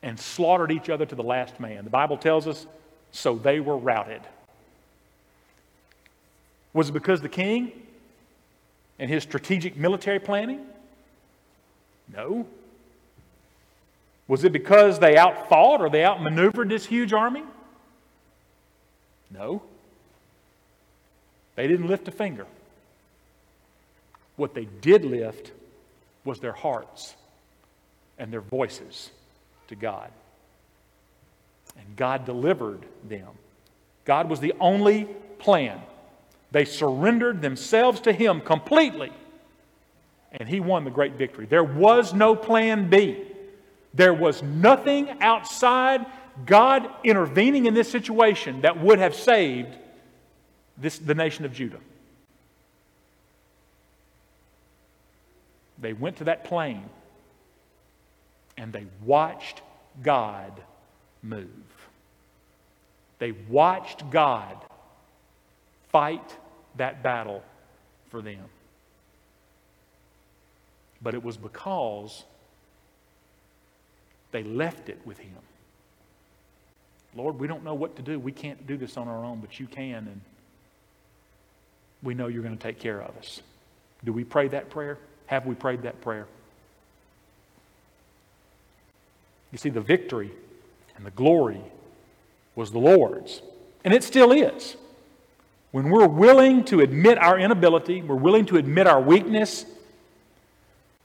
and 0.01 0.19
slaughtered 0.19 0.71
each 0.71 0.89
other 0.89 1.05
to 1.05 1.15
the 1.15 1.23
last 1.23 1.59
man. 1.59 1.83
The 1.83 1.89
Bible 1.89 2.17
tells 2.17 2.47
us 2.47 2.65
so 3.11 3.35
they 3.35 3.59
were 3.59 3.77
routed. 3.77 4.21
Was 6.73 6.89
it 6.89 6.93
because 6.93 7.21
the 7.21 7.29
king 7.29 7.71
and 8.99 9.09
his 9.09 9.23
strategic 9.23 9.75
military 9.77 10.19
planning? 10.19 10.65
No. 12.13 12.45
Was 14.27 14.43
it 14.43 14.53
because 14.53 14.99
they 14.99 15.17
outfought 15.17 15.81
or 15.81 15.89
they 15.89 16.05
outmaneuvered 16.05 16.69
this 16.69 16.85
huge 16.85 17.13
army? 17.13 17.43
No. 19.29 19.61
They 21.61 21.67
didn't 21.67 21.89
lift 21.89 22.07
a 22.07 22.11
finger. 22.11 22.47
What 24.35 24.55
they 24.55 24.65
did 24.65 25.05
lift 25.05 25.51
was 26.25 26.39
their 26.39 26.53
hearts 26.53 27.13
and 28.17 28.33
their 28.33 28.41
voices 28.41 29.11
to 29.67 29.75
God. 29.75 30.09
And 31.77 31.95
God 31.95 32.25
delivered 32.25 32.83
them. 33.07 33.27
God 34.05 34.27
was 34.27 34.39
the 34.39 34.53
only 34.59 35.05
plan. 35.37 35.79
They 36.49 36.65
surrendered 36.65 37.43
themselves 37.43 37.99
to 38.01 38.11
Him 38.11 38.41
completely, 38.41 39.11
and 40.31 40.49
He 40.49 40.59
won 40.59 40.83
the 40.83 40.89
great 40.89 41.13
victory. 41.13 41.45
There 41.45 41.63
was 41.63 42.11
no 42.11 42.35
plan 42.35 42.89
B. 42.89 43.23
There 43.93 44.15
was 44.15 44.41
nothing 44.41 45.11
outside 45.21 46.07
God 46.43 46.89
intervening 47.03 47.67
in 47.67 47.75
this 47.75 47.91
situation 47.91 48.61
that 48.61 48.81
would 48.81 48.97
have 48.97 49.13
saved 49.13 49.77
this, 50.77 50.97
the 50.97 51.15
nation 51.15 51.45
of 51.45 51.53
Judah. 51.53 51.79
They 55.79 55.93
went 55.93 56.17
to 56.17 56.25
that 56.25 56.43
plain 56.43 56.83
and 58.57 58.71
they 58.71 58.85
watched 59.03 59.61
God 60.03 60.61
move. 61.23 61.47
They 63.19 63.31
watched 63.49 64.09
God 64.09 64.57
fight 65.91 66.35
that 66.77 67.03
battle 67.03 67.43
for 68.09 68.21
them. 68.21 68.45
But 71.01 71.15
it 71.15 71.23
was 71.23 71.37
because 71.37 72.23
they 74.31 74.43
left 74.43 74.89
it 74.89 74.99
with 75.05 75.17
Him. 75.17 75.37
Lord, 77.15 77.39
we 77.39 77.47
don't 77.47 77.63
know 77.63 77.73
what 77.73 77.95
to 77.97 78.01
do. 78.01 78.19
We 78.19 78.31
can't 78.31 78.65
do 78.67 78.77
this 78.77 78.97
on 78.97 79.07
our 79.07 79.25
own, 79.25 79.39
but 79.39 79.59
you 79.59 79.67
can, 79.67 80.07
and 80.07 80.21
we 82.03 82.13
know 82.13 82.27
you're 82.27 82.43
going 82.43 82.57
to 82.57 82.61
take 82.61 82.79
care 82.79 83.01
of 83.01 83.15
us. 83.17 83.41
Do 84.03 84.13
we 84.13 84.23
pray 84.23 84.47
that 84.49 84.69
prayer? 84.69 84.97
Have 85.27 85.45
we 85.45 85.55
prayed 85.55 85.83
that 85.83 86.01
prayer? 86.01 86.27
You 89.51 89.57
see, 89.57 89.69
the 89.69 89.81
victory 89.81 90.31
and 90.95 91.05
the 91.05 91.11
glory 91.11 91.61
was 92.55 92.71
the 92.71 92.79
Lord's, 92.79 93.41
and 93.83 93.93
it 93.93 94.03
still 94.03 94.31
is. 94.31 94.75
When 95.71 95.89
we're 95.89 96.07
willing 96.07 96.65
to 96.65 96.81
admit 96.81 97.17
our 97.17 97.39
inability, 97.39 98.01
we're 98.01 98.15
willing 98.15 98.45
to 98.47 98.57
admit 98.57 98.87
our 98.87 99.01
weakness 99.01 99.65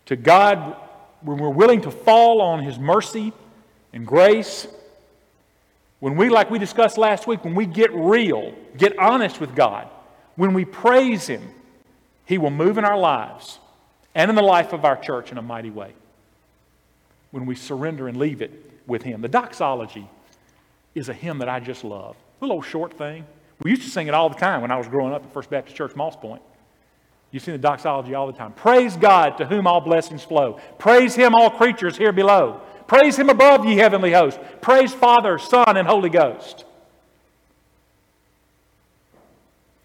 to 0.07 0.17
God, 0.17 0.77
when 1.21 1.39
we're 1.39 1.51
willing 1.51 1.83
to 1.83 1.91
fall 1.91 2.41
on 2.41 2.63
His 2.63 2.79
mercy 2.79 3.33
and 3.93 4.07
grace, 4.07 4.67
when 5.99 6.17
we, 6.17 6.29
like 6.29 6.51
we 6.51 6.59
discussed 6.59 6.99
last 6.99 7.27
week, 7.27 7.45
when 7.45 7.55
we 7.55 7.67
get 7.67 7.93
real, 7.93 8.55
get 8.77 8.99
honest 8.99 9.41
with 9.41 9.55
God, 9.55 9.89
when 10.37 10.55
we 10.55 10.65
praise 10.65 11.27
Him, 11.27 11.43
He 12.25 12.39
will 12.39 12.51
move 12.51 12.79
in 12.79 12.85
our 12.85 12.99
lives 12.99 13.59
and 14.15 14.31
in 14.31 14.35
the 14.35 14.43
life 14.43 14.73
of 14.73 14.85
our 14.85 14.97
church 14.97 15.33
in 15.33 15.39
a 15.39 15.43
mighty 15.43 15.71
way. 15.71 15.93
When 17.31 17.47
we 17.47 17.55
surrender 17.55 18.09
and 18.09 18.17
leave 18.17 18.41
it 18.41 18.71
with 18.87 19.03
Him. 19.03 19.21
The 19.21 19.29
doxology 19.29 20.09
is 20.95 21.09
a 21.09 21.15
hymn 21.15 21.39
that 21.39 21.49
I 21.49 21.61
just 21.61 21.85
love. 21.85 22.17
A 22.41 22.45
little 22.47 22.63
short 22.63 22.95
thing. 22.95 23.27
We 23.63 23.71
used 23.71 23.83
to 23.83 23.91
sing 23.91 24.07
it 24.07 24.15
all 24.15 24.29
the 24.29 24.37
time 24.37 24.61
when 24.61 24.71
I 24.71 24.77
was 24.77 24.87
growing 24.87 25.13
up 25.13 25.25
at 25.25 25.33
First 25.33 25.51
Baptist 25.51 25.77
Church, 25.77 25.97
Moss 25.97 26.17
Point. 26.17 26.43
You 27.31 27.41
sing 27.41 27.53
the 27.53 27.59
doxology 27.59 28.15
all 28.15 28.27
the 28.27 28.33
time. 28.33 28.53
Praise 28.53 28.97
God 28.97 29.39
to 29.39 29.47
whom 29.47 29.67
all 29.67 29.81
blessings 29.81 30.23
flow. 30.23 30.61
Praise 30.79 31.15
Him, 31.15 31.35
all 31.35 31.51
creatures 31.51 31.97
here 31.97 32.13
below. 32.13 32.61
Praise 32.87 33.19
Him 33.19 33.29
above, 33.29 33.65
ye 33.67 33.77
heavenly 33.77 34.13
hosts. 34.13 34.39
Praise 34.61 34.95
Father, 34.95 35.39
Son, 35.39 35.77
and 35.77 35.89
Holy 35.89 36.09
Ghost. 36.09 36.65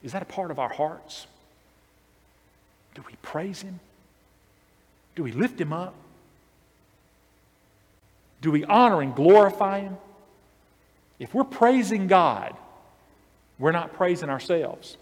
Is 0.03 0.13
that 0.13 0.21
a 0.21 0.25
part 0.25 0.51
of 0.51 0.59
our 0.59 0.71
hearts? 0.71 1.27
Do 2.95 3.03
we 3.07 3.13
praise 3.21 3.61
Him? 3.61 3.79
Do 5.15 5.23
we 5.23 5.31
lift 5.31 5.59
Him 5.59 5.73
up? 5.73 5.93
Do 8.41 8.51
we 8.51 8.65
honor 8.65 9.01
and 9.01 9.15
glorify 9.15 9.81
Him? 9.81 9.97
If 11.19 11.33
we're 11.33 11.43
praising 11.43 12.07
God, 12.07 12.55
we're 13.59 13.71
not 13.71 13.93
praising 13.93 14.29
ourselves. 14.29 14.97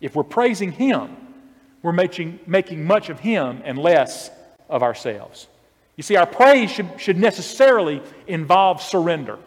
If 0.00 0.14
we're 0.14 0.22
praising 0.22 0.70
Him, 0.70 1.16
we're 1.82 1.92
making, 1.92 2.38
making 2.46 2.84
much 2.84 3.08
of 3.10 3.18
Him 3.20 3.60
and 3.64 3.76
less 3.76 4.30
of 4.68 4.82
ourselves. 4.82 5.48
You 5.96 6.02
see, 6.02 6.16
our 6.16 6.26
praise 6.26 6.70
should, 6.70 6.88
should 6.98 7.18
necessarily 7.18 8.02
involve 8.26 8.80
surrender. 8.82 9.38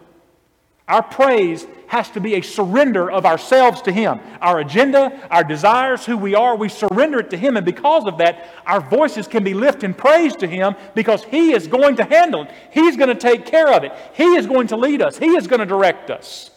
Our 0.88 1.02
praise 1.02 1.66
has 1.88 2.10
to 2.10 2.20
be 2.20 2.34
a 2.34 2.40
surrender 2.40 3.10
of 3.10 3.26
ourselves 3.26 3.82
to 3.82 3.92
Him. 3.92 4.20
Our 4.40 4.60
agenda, 4.60 5.26
our 5.30 5.44
desires, 5.44 6.04
who 6.04 6.16
we 6.16 6.34
are, 6.34 6.56
we 6.56 6.68
surrender 6.68 7.18
it 7.18 7.30
to 7.30 7.36
Him. 7.36 7.56
And 7.56 7.64
because 7.64 8.06
of 8.06 8.18
that, 8.18 8.48
our 8.66 8.80
voices 8.80 9.26
can 9.28 9.44
be 9.44 9.54
lifted 9.54 9.84
in 9.84 9.94
praise 9.94 10.34
to 10.36 10.46
Him 10.46 10.74
because 10.94 11.24
He 11.24 11.52
is 11.52 11.66
going 11.66 11.96
to 11.96 12.04
handle 12.04 12.44
it. 12.44 12.50
He's 12.72 12.96
going 12.96 13.08
to 13.08 13.14
take 13.14 13.46
care 13.46 13.72
of 13.72 13.84
it. 13.84 13.92
He 14.14 14.36
is 14.36 14.46
going 14.46 14.68
to 14.68 14.76
lead 14.76 15.02
us. 15.02 15.18
He 15.18 15.28
is 15.28 15.46
going 15.46 15.60
to 15.60 15.66
direct 15.66 16.10
us. 16.10 16.50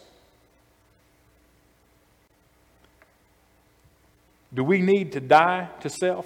Do 4.54 4.64
we 4.64 4.82
need 4.82 5.14
to 5.14 5.22
die 5.22 5.70
to 5.80 5.90
self 5.90 6.26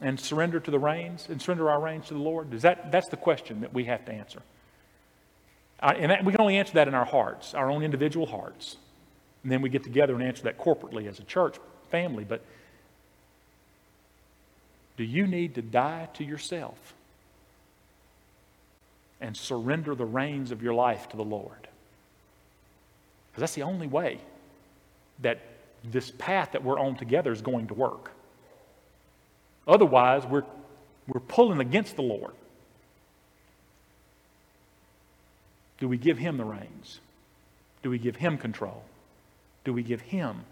and 0.00 0.18
surrender 0.18 0.58
to 0.58 0.70
the 0.70 0.80
reins 0.80 1.28
and 1.28 1.40
surrender 1.40 1.70
our 1.70 1.80
reins 1.80 2.08
to 2.08 2.14
the 2.14 2.20
Lord? 2.20 2.52
Is 2.52 2.62
that, 2.62 2.90
that's 2.90 3.08
the 3.08 3.16
question 3.16 3.60
that 3.60 3.72
we 3.72 3.84
have 3.84 4.04
to 4.06 4.12
answer. 4.12 4.42
And 5.82 6.12
that, 6.12 6.24
we 6.24 6.32
can 6.32 6.40
only 6.40 6.56
answer 6.56 6.74
that 6.74 6.86
in 6.86 6.94
our 6.94 7.04
hearts, 7.04 7.54
our 7.54 7.70
own 7.70 7.82
individual 7.82 8.26
hearts. 8.26 8.76
And 9.42 9.50
then 9.50 9.60
we 9.62 9.68
get 9.68 9.82
together 9.82 10.14
and 10.14 10.22
answer 10.22 10.44
that 10.44 10.56
corporately 10.56 11.08
as 11.08 11.18
a 11.18 11.24
church 11.24 11.56
family. 11.90 12.24
But 12.24 12.42
do 14.96 15.04
you 15.04 15.26
need 15.26 15.56
to 15.56 15.62
die 15.62 16.08
to 16.14 16.24
yourself 16.24 16.94
and 19.20 19.36
surrender 19.36 19.94
the 19.94 20.04
reins 20.04 20.52
of 20.52 20.62
your 20.62 20.74
life 20.74 21.08
to 21.08 21.16
the 21.16 21.24
Lord? 21.24 21.68
Because 23.30 23.40
that's 23.40 23.54
the 23.54 23.62
only 23.62 23.88
way 23.88 24.18
that 25.20 25.40
this 25.84 26.12
path 26.12 26.52
that 26.52 26.62
we're 26.62 26.78
on 26.78 26.96
together 26.96 27.32
is 27.32 27.42
going 27.42 27.66
to 27.68 27.74
work. 27.74 28.12
Otherwise, 29.66 30.24
we're, 30.26 30.44
we're 31.08 31.20
pulling 31.20 31.60
against 31.60 31.96
the 31.96 32.02
Lord. 32.02 32.34
Do 35.78 35.88
we 35.88 35.96
give 35.96 36.18
Him 36.18 36.36
the 36.36 36.44
reins? 36.44 37.00
Do 37.82 37.90
we 37.90 37.98
give 37.98 38.16
Him 38.16 38.38
control? 38.38 38.82
Do 39.64 39.72
we 39.72 39.82
give 39.82 40.00
Him 40.00 40.44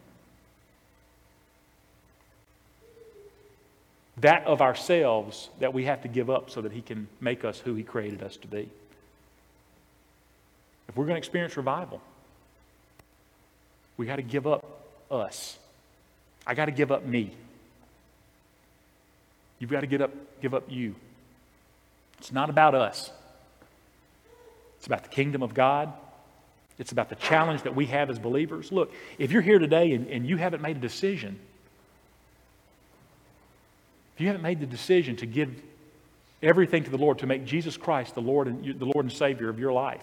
that 4.19 4.45
of 4.45 4.61
ourselves 4.61 5.49
that 5.61 5.73
we 5.73 5.85
have 5.85 6.03
to 6.03 6.09
give 6.09 6.29
up 6.29 6.51
so 6.51 6.61
that 6.61 6.73
He 6.73 6.83
can 6.83 7.09
make 7.21 7.45
us 7.45 7.59
who 7.59 7.75
He 7.75 7.83
created 7.83 8.23
us 8.23 8.37
to 8.39 8.49
be? 8.49 8.69
If 10.89 10.97
we're 10.97 11.05
going 11.05 11.15
to 11.15 11.19
experience 11.19 11.57
revival, 11.57 12.01
we 13.97 14.07
got 14.07 14.17
to 14.17 14.23
give 14.23 14.47
up 14.47 14.65
us. 15.11 15.59
I 16.47 16.55
got 16.55 16.67
to 16.67 16.73
give 16.73 16.91
up 16.91 17.05
me. 17.05 17.33
You've 19.59 19.71
got 19.71 19.83
to 19.83 19.87
get 19.87 20.01
up, 20.01 20.11
give 20.41 20.55
up 20.55 20.65
you. 20.69 20.95
It's 22.19 22.33
not 22.33 22.51
about 22.51 22.75
us. 22.75 23.13
It's 24.81 24.87
about 24.87 25.03
the 25.03 25.11
kingdom 25.11 25.43
of 25.43 25.53
God. 25.53 25.93
It's 26.79 26.91
about 26.91 27.11
the 27.11 27.15
challenge 27.17 27.65
that 27.65 27.77
we 27.77 27.85
have 27.87 28.09
as 28.09 28.19
believers. 28.19 28.73
Look, 28.73 28.95
if 29.19 29.31
you're 29.31 29.43
here 29.43 29.59
today 29.59 29.93
and, 29.93 30.09
and 30.09 30.27
you 30.27 30.39
haven't 30.39 30.63
made 30.63 30.79
a 30.79 30.81
decision, 30.81 31.39
if 34.15 34.23
you 34.23 34.29
haven't 34.29 34.41
made 34.41 34.59
the 34.59 34.67
decision 34.67 35.17
to 35.17 35.27
give 35.27 35.51
everything 36.43 36.83
to 36.85 36.91
the 36.91 36.97
Lord, 36.97 37.19
to 37.19 37.27
make 37.27 37.45
Jesus 37.45 37.77
Christ 37.77 38.15
the 38.15 38.23
Lord 38.23 38.49
and, 38.49 38.81
the 38.81 38.87
Lord 38.87 39.05
and 39.05 39.13
Savior 39.13 39.51
of 39.51 39.59
your 39.59 39.71
life, 39.75 40.03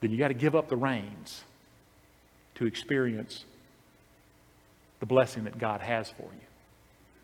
then 0.00 0.12
you 0.12 0.16
got 0.16 0.28
to 0.28 0.34
give 0.34 0.54
up 0.54 0.68
the 0.68 0.76
reins 0.76 1.42
to 2.54 2.66
experience 2.66 3.44
the 5.00 5.06
blessing 5.06 5.42
that 5.42 5.58
God 5.58 5.80
has 5.80 6.08
for 6.10 6.22
you. 6.22 6.46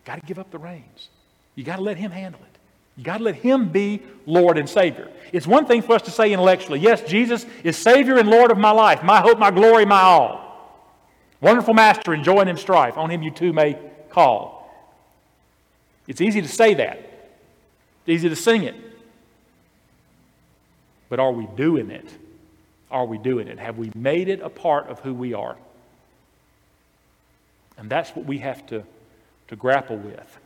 Got 0.04 0.18
to 0.18 0.26
give 0.26 0.40
up 0.40 0.50
the 0.50 0.58
reins. 0.58 1.10
You 1.54 1.62
got 1.62 1.76
to 1.76 1.82
let 1.82 1.96
Him 1.96 2.10
handle 2.10 2.40
it. 2.40 2.59
You 3.00 3.04
got 3.04 3.16
to 3.16 3.24
let 3.24 3.36
Him 3.36 3.70
be 3.70 4.02
Lord 4.26 4.58
and 4.58 4.68
Savior. 4.68 5.10
It's 5.32 5.46
one 5.46 5.64
thing 5.64 5.80
for 5.80 5.94
us 5.94 6.02
to 6.02 6.10
say 6.10 6.34
intellectually, 6.34 6.80
yes, 6.80 7.00
Jesus 7.00 7.46
is 7.64 7.78
Savior 7.78 8.18
and 8.18 8.28
Lord 8.28 8.50
of 8.50 8.58
my 8.58 8.72
life, 8.72 9.02
my 9.02 9.22
hope, 9.22 9.38
my 9.38 9.50
glory, 9.50 9.86
my 9.86 10.02
all. 10.02 10.84
Wonderful 11.40 11.72
Master, 11.72 12.12
enjoying 12.12 12.46
Him 12.46 12.58
strife. 12.58 12.98
On 12.98 13.08
Him 13.08 13.22
you 13.22 13.30
too 13.30 13.54
may 13.54 13.78
call. 14.10 14.70
It's 16.08 16.20
easy 16.20 16.42
to 16.42 16.48
say 16.48 16.74
that, 16.74 16.98
it's 16.98 18.08
easy 18.08 18.28
to 18.28 18.36
sing 18.36 18.64
it. 18.64 18.74
But 21.08 21.20
are 21.20 21.32
we 21.32 21.48
doing 21.56 21.90
it? 21.90 22.06
Are 22.90 23.06
we 23.06 23.16
doing 23.16 23.48
it? 23.48 23.58
Have 23.58 23.78
we 23.78 23.90
made 23.94 24.28
it 24.28 24.42
a 24.42 24.50
part 24.50 24.88
of 24.88 25.00
who 25.00 25.14
we 25.14 25.32
are? 25.32 25.56
And 27.78 27.88
that's 27.88 28.10
what 28.10 28.26
we 28.26 28.40
have 28.40 28.66
to, 28.66 28.84
to 29.48 29.56
grapple 29.56 29.96
with. 29.96 30.38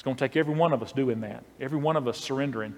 It's 0.00 0.02
going 0.02 0.16
to 0.16 0.24
take 0.28 0.36
every 0.36 0.54
one 0.54 0.72
of 0.72 0.82
us 0.82 0.92
doing 0.92 1.20
that, 1.20 1.44
every 1.60 1.78
one 1.78 1.96
of 1.96 2.08
us 2.08 2.18
surrendering, 2.18 2.74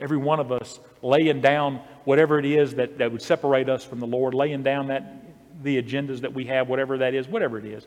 every 0.00 0.16
one 0.16 0.40
of 0.40 0.50
us 0.50 0.80
laying 1.02 1.40
down 1.40 1.80
whatever 2.02 2.38
it 2.38 2.44
is 2.44 2.74
that, 2.74 2.98
that 2.98 3.12
would 3.12 3.22
separate 3.22 3.68
us 3.68 3.84
from 3.84 4.00
the 4.00 4.06
Lord, 4.06 4.34
laying 4.34 4.64
down 4.64 4.88
that, 4.88 5.22
the 5.62 5.80
agendas 5.80 6.22
that 6.22 6.34
we 6.34 6.46
have, 6.46 6.68
whatever 6.68 6.98
that 6.98 7.14
is, 7.14 7.28
whatever 7.28 7.58
it 7.58 7.64
is. 7.64 7.86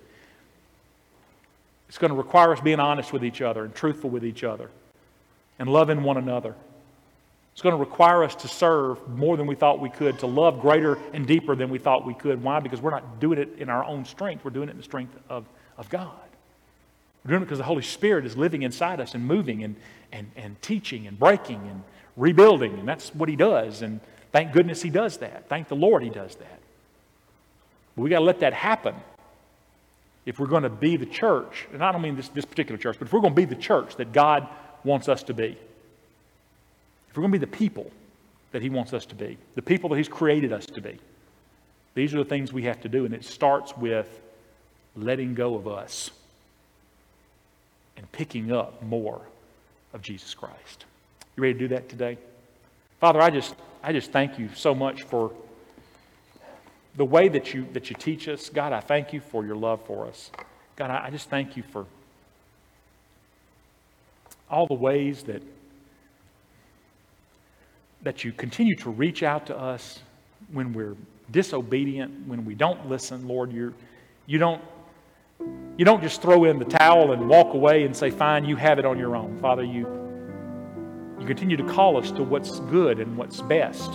It's 1.90 1.98
going 1.98 2.12
to 2.12 2.18
require 2.18 2.54
us 2.54 2.62
being 2.62 2.80
honest 2.80 3.12
with 3.12 3.26
each 3.26 3.42
other 3.42 3.66
and 3.66 3.76
truthful 3.76 4.10
with 4.10 4.24
each 4.24 4.46
other 4.46 4.70
and 5.60 5.70
loving 5.70 6.04
one 6.04 6.16
another 6.16 6.56
it's 7.58 7.64
going 7.64 7.74
to 7.74 7.80
require 7.80 8.24
us 8.24 8.36
to 8.36 8.48
serve 8.48 9.10
more 9.10 9.36
than 9.36 9.48
we 9.48 9.56
thought 9.56 9.82
we 9.82 9.90
could, 9.90 10.20
to 10.20 10.28
love 10.28 10.62
greater 10.62 11.00
and 11.12 11.26
deeper 11.26 11.56
than 11.56 11.72
we 11.72 11.80
thought 11.80 12.06
we 12.06 12.14
could. 12.14 12.44
Why? 12.44 12.60
Because 12.60 12.82
we're 12.82 12.92
not 12.92 13.20
doing 13.20 13.40
it 13.40 13.56
in 13.58 13.68
our 13.68 13.84
own 13.84 14.06
strength, 14.06 14.46
we're 14.46 14.52
doing 14.52 14.70
it 14.70 14.74
in 14.74 14.78
the 14.78 14.84
strength 14.84 15.18
of, 15.28 15.44
of 15.76 15.90
God. 15.90 16.27
We're 17.28 17.32
doing 17.32 17.42
it 17.42 17.46
because 17.48 17.58
the 17.58 17.66
Holy 17.66 17.84
Spirit 17.84 18.26
is 18.26 18.38
living 18.38 18.62
inside 18.62 19.02
us 19.02 19.14
and 19.14 19.26
moving 19.26 19.62
and, 19.62 19.76
and, 20.14 20.32
and 20.38 20.62
teaching 20.62 21.08
and 21.08 21.20
breaking 21.20 21.60
and 21.68 21.84
rebuilding. 22.16 22.80
And 22.80 22.88
that's 22.88 23.14
what 23.14 23.28
He 23.28 23.36
does. 23.36 23.82
And 23.82 24.00
thank 24.32 24.54
goodness 24.54 24.82
He 24.82 24.90
does 24.90 25.18
that. 25.18 25.50
Thank 25.50 25.68
the 25.68 25.76
Lord 25.76 26.04
He 26.04 26.10
does 26.10 26.36
that. 26.38 26.60
But 27.98 28.04
we 28.04 28.10
got 28.10 28.20
to 28.20 28.26
let 28.26 28.40
that 28.40 28.54
happen 28.54 28.96
if 30.26 30.40
we're 30.40 30.48
going 30.48 30.64
to 30.64 30.70
be 30.70 30.96
the 30.96 31.06
church. 31.06 31.68
And 31.74 31.84
I 31.84 31.92
don't 31.92 32.02
mean 32.02 32.16
this, 32.16 32.30
this 32.30 32.46
particular 32.46 32.78
church, 32.78 32.96
but 32.98 33.10
if 33.10 33.14
we're 33.14 33.20
going 33.20 33.36
to 33.36 33.42
be 33.42 33.44
the 33.44 33.62
church 33.62 33.98
that 33.98 34.14
God 34.14 34.48
wants 34.86 35.10
us 35.10 35.22
to 35.24 35.34
be 35.34 35.58
if 37.10 37.18
we're 37.18 37.24
going 37.24 37.34
to 37.34 37.40
be 37.40 37.46
the 37.46 37.58
people 37.58 37.92
that 38.54 38.62
He 38.62 38.70
wants 38.70 38.94
us 38.94 39.06
to 39.08 39.16
be, 39.16 39.38
the 39.56 39.62
people 39.62 39.90
that 39.90 39.98
He's 39.98 40.08
created 40.08 40.54
us 40.54 40.66
to 40.68 40.82
be, 40.82 40.98
These 41.94 42.14
are 42.14 42.20
the 42.20 42.30
things 42.30 42.54
we 42.54 42.64
have 42.64 42.80
to 42.82 42.90
do, 42.90 43.04
and 43.04 43.14
it 43.14 43.26
starts 43.26 43.76
with 43.76 44.22
letting 44.96 45.34
go 45.34 45.56
of 45.56 45.68
us 45.68 46.12
picking 48.18 48.52
up 48.52 48.82
more 48.82 49.22
of 49.94 50.02
Jesus 50.02 50.34
Christ. 50.34 50.86
You 51.36 51.44
ready 51.44 51.54
to 51.54 51.60
do 51.60 51.68
that 51.68 51.88
today? 51.88 52.18
Father, 53.00 53.22
I 53.22 53.30
just, 53.30 53.54
I 53.84 53.94
just 53.94 54.12
thank 54.12 54.40
you 54.40 54.50
so 54.56 54.74
much 54.74 55.04
for 55.04 55.32
the 56.96 57.06
way 57.06 57.28
that 57.28 57.54
you, 57.54 57.68
that 57.74 57.92
you 57.92 57.96
teach 57.96 58.28
us. 58.28 58.50
God, 58.50 58.74
I 58.74 58.80
thank 58.80 59.14
you 59.14 59.20
for 59.20 59.46
your 59.46 59.56
love 59.56 59.86
for 59.86 60.08
us. 60.08 60.32
God, 60.76 60.90
I, 60.90 61.06
I 61.06 61.10
just 61.12 61.30
thank 61.30 61.56
you 61.56 61.62
for 61.62 61.86
all 64.50 64.66
the 64.66 64.74
ways 64.74 65.22
that, 65.24 65.44
that 68.02 68.24
you 68.24 68.32
continue 68.32 68.76
to 68.78 68.90
reach 68.90 69.22
out 69.22 69.46
to 69.46 69.56
us 69.56 70.00
when 70.52 70.74
we're 70.74 70.96
disobedient, 71.30 72.28
when 72.28 72.46
we 72.46 72.56
don't 72.56 72.90
listen, 72.90 73.28
Lord. 73.28 73.52
You're, 73.52 73.74
you, 74.26 74.40
don't, 74.40 74.64
you 75.40 75.86
don't 75.86 76.02
just 76.02 76.22
throw 76.22 76.46
in 76.46 76.58
the 76.58 76.66
towel 76.66 77.12
and 77.12 77.30
walk 77.30 77.54
away 77.54 77.84
and 77.84 77.96
say, 77.96 78.10
Fine, 78.10 78.46
you 78.46 78.56
have 78.56 78.80
it 78.80 78.86
on 78.86 78.98
your 78.98 79.16
own. 79.16 79.38
Father, 79.40 79.64
you, 79.64 79.88
you 81.20 81.28
continue 81.28 81.56
to 81.58 81.64
call 81.64 81.98
us 81.98 82.12
to 82.12 82.24
what's 82.24 82.60
good 82.62 83.00
and 83.00 83.16
what's 83.16 83.42
best. 83.42 83.92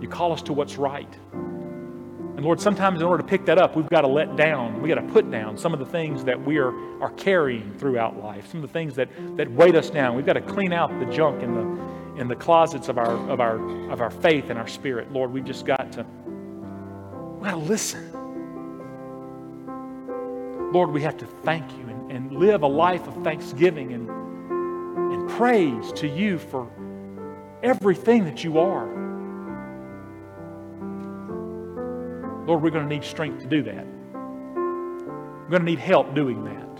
You 0.00 0.08
call 0.10 0.32
us 0.32 0.42
to 0.42 0.52
what's 0.52 0.76
right. 0.76 1.12
And 1.32 2.44
Lord, 2.44 2.60
sometimes 2.60 3.00
in 3.00 3.06
order 3.06 3.22
to 3.22 3.28
pick 3.28 3.46
that 3.46 3.58
up, 3.58 3.76
we've 3.76 3.88
got 3.88 4.02
to 4.02 4.08
let 4.08 4.36
down, 4.36 4.82
we've 4.82 4.94
got 4.94 5.00
to 5.00 5.12
put 5.12 5.30
down 5.30 5.56
some 5.56 5.72
of 5.72 5.78
the 5.78 5.86
things 5.86 6.22
that 6.24 6.42
we 6.42 6.58
are, 6.58 6.72
are 7.02 7.10
carrying 7.12 7.72
throughout 7.78 8.22
life, 8.22 8.50
some 8.50 8.62
of 8.62 8.68
the 8.68 8.72
things 8.72 8.94
that, 8.94 9.08
that 9.36 9.50
weight 9.50 9.74
us 9.74 9.88
down. 9.88 10.16
We've 10.16 10.26
got 10.26 10.34
to 10.34 10.42
clean 10.42 10.72
out 10.72 10.90
the 10.98 11.06
junk 11.06 11.42
in 11.42 11.54
the, 11.54 12.20
in 12.20 12.28
the 12.28 12.36
closets 12.36 12.88
of 12.88 12.98
our, 12.98 13.16
of, 13.30 13.40
our, 13.40 13.90
of 13.90 14.02
our 14.02 14.10
faith 14.10 14.50
and 14.50 14.58
our 14.58 14.68
spirit. 14.68 15.12
Lord, 15.12 15.32
we've 15.32 15.44
just 15.44 15.64
got 15.64 15.92
to, 15.92 16.06
we've 17.38 17.50
got 17.50 17.52
to 17.52 17.56
listen. 17.56 18.15
Lord, 20.76 20.90
we 20.90 21.00
have 21.00 21.16
to 21.16 21.24
thank 21.24 21.64
you 21.78 21.88
and, 21.88 22.12
and 22.12 22.32
live 22.32 22.62
a 22.62 22.66
life 22.66 23.08
of 23.08 23.24
thanksgiving 23.24 23.94
and, 23.94 24.10
and 24.10 25.26
praise 25.30 25.90
to 25.92 26.06
you 26.06 26.38
for 26.38 26.70
everything 27.62 28.26
that 28.26 28.44
you 28.44 28.58
are. 28.58 28.84
Lord, 32.46 32.62
we're 32.62 32.68
going 32.68 32.86
to 32.86 32.94
need 32.94 33.04
strength 33.04 33.40
to 33.40 33.46
do 33.46 33.62
that. 33.62 33.86
We're 33.86 35.48
going 35.48 35.62
to 35.62 35.70
need 35.70 35.78
help 35.78 36.14
doing 36.14 36.44
that. 36.44 36.78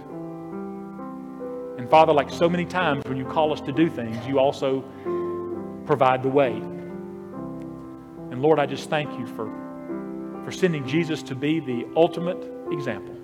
And 1.80 1.88
Father, 1.88 2.12
like 2.12 2.28
so 2.28 2.50
many 2.50 2.66
times 2.66 3.02
when 3.06 3.16
you 3.16 3.24
call 3.24 3.50
us 3.50 3.62
to 3.62 3.72
do 3.72 3.88
things, 3.88 4.26
you 4.26 4.38
also 4.38 4.84
provide 5.86 6.22
the 6.22 6.28
way. 6.28 6.52
And 8.30 8.42
Lord, 8.42 8.58
I 8.58 8.66
just 8.66 8.90
thank 8.90 9.18
you 9.18 9.26
for, 9.28 9.46
for 10.44 10.52
sending 10.52 10.86
Jesus 10.86 11.22
to 11.22 11.34
be 11.34 11.60
the 11.60 11.86
ultimate 11.96 12.46
example. 12.70 13.16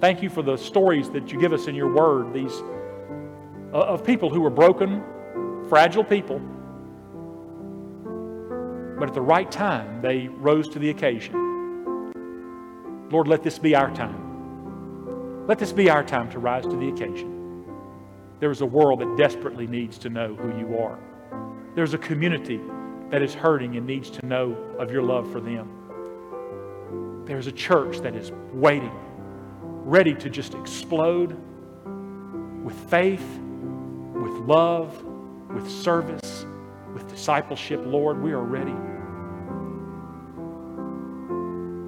Thank 0.00 0.22
you 0.22 0.30
for 0.30 0.42
the 0.42 0.56
stories 0.56 1.10
that 1.10 1.30
you 1.30 1.38
give 1.38 1.52
us 1.52 1.66
in 1.66 1.74
your 1.74 1.92
word, 1.94 2.32
these 2.32 2.62
uh, 3.72 3.78
of 3.78 4.04
people 4.04 4.30
who 4.30 4.40
were 4.40 4.50
broken, 4.50 5.02
fragile 5.68 6.04
people 6.04 6.40
but 9.00 9.08
at 9.08 9.14
the 9.14 9.22
right 9.22 9.50
time, 9.50 10.02
they 10.02 10.28
rose 10.28 10.68
to 10.68 10.78
the 10.78 10.90
occasion. 10.90 11.32
Lord, 13.10 13.28
let 13.28 13.42
this 13.42 13.58
be 13.58 13.74
our 13.74 13.90
time. 13.94 15.46
Let 15.46 15.58
this 15.58 15.72
be 15.72 15.88
our 15.88 16.04
time 16.04 16.30
to 16.32 16.38
rise 16.38 16.64
to 16.64 16.76
the 16.76 16.90
occasion. 16.90 17.64
There 18.40 18.50
is 18.50 18.60
a 18.60 18.66
world 18.66 19.00
that 19.00 19.16
desperately 19.16 19.66
needs 19.66 19.96
to 20.00 20.10
know 20.10 20.34
who 20.34 20.48
you 20.58 20.78
are. 20.78 20.98
There's 21.74 21.94
a 21.94 21.98
community 21.98 22.60
that 23.08 23.22
is 23.22 23.32
hurting 23.32 23.76
and 23.76 23.86
needs 23.86 24.10
to 24.10 24.26
know 24.26 24.52
of 24.78 24.92
your 24.92 25.02
love 25.02 25.32
for 25.32 25.40
them. 25.40 27.24
There's 27.24 27.46
a 27.46 27.52
church 27.52 28.00
that 28.00 28.14
is 28.14 28.32
waiting, 28.52 28.92
ready 29.90 30.14
to 30.14 30.30
just 30.30 30.54
explode 30.54 31.36
with 32.62 32.76
faith, 32.88 33.26
with 34.14 34.32
love, 34.46 35.04
with 35.52 35.68
service, 35.68 36.46
with 36.94 37.08
discipleship. 37.08 37.80
Lord, 37.84 38.22
we 38.22 38.30
are 38.30 38.44
ready. 38.44 38.76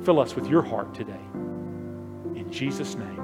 Fill 0.04 0.18
us 0.18 0.34
with 0.34 0.48
your 0.48 0.62
heart 0.62 0.92
today. 0.92 1.20
In 2.34 2.48
Jesus' 2.50 2.96
name. 2.96 3.21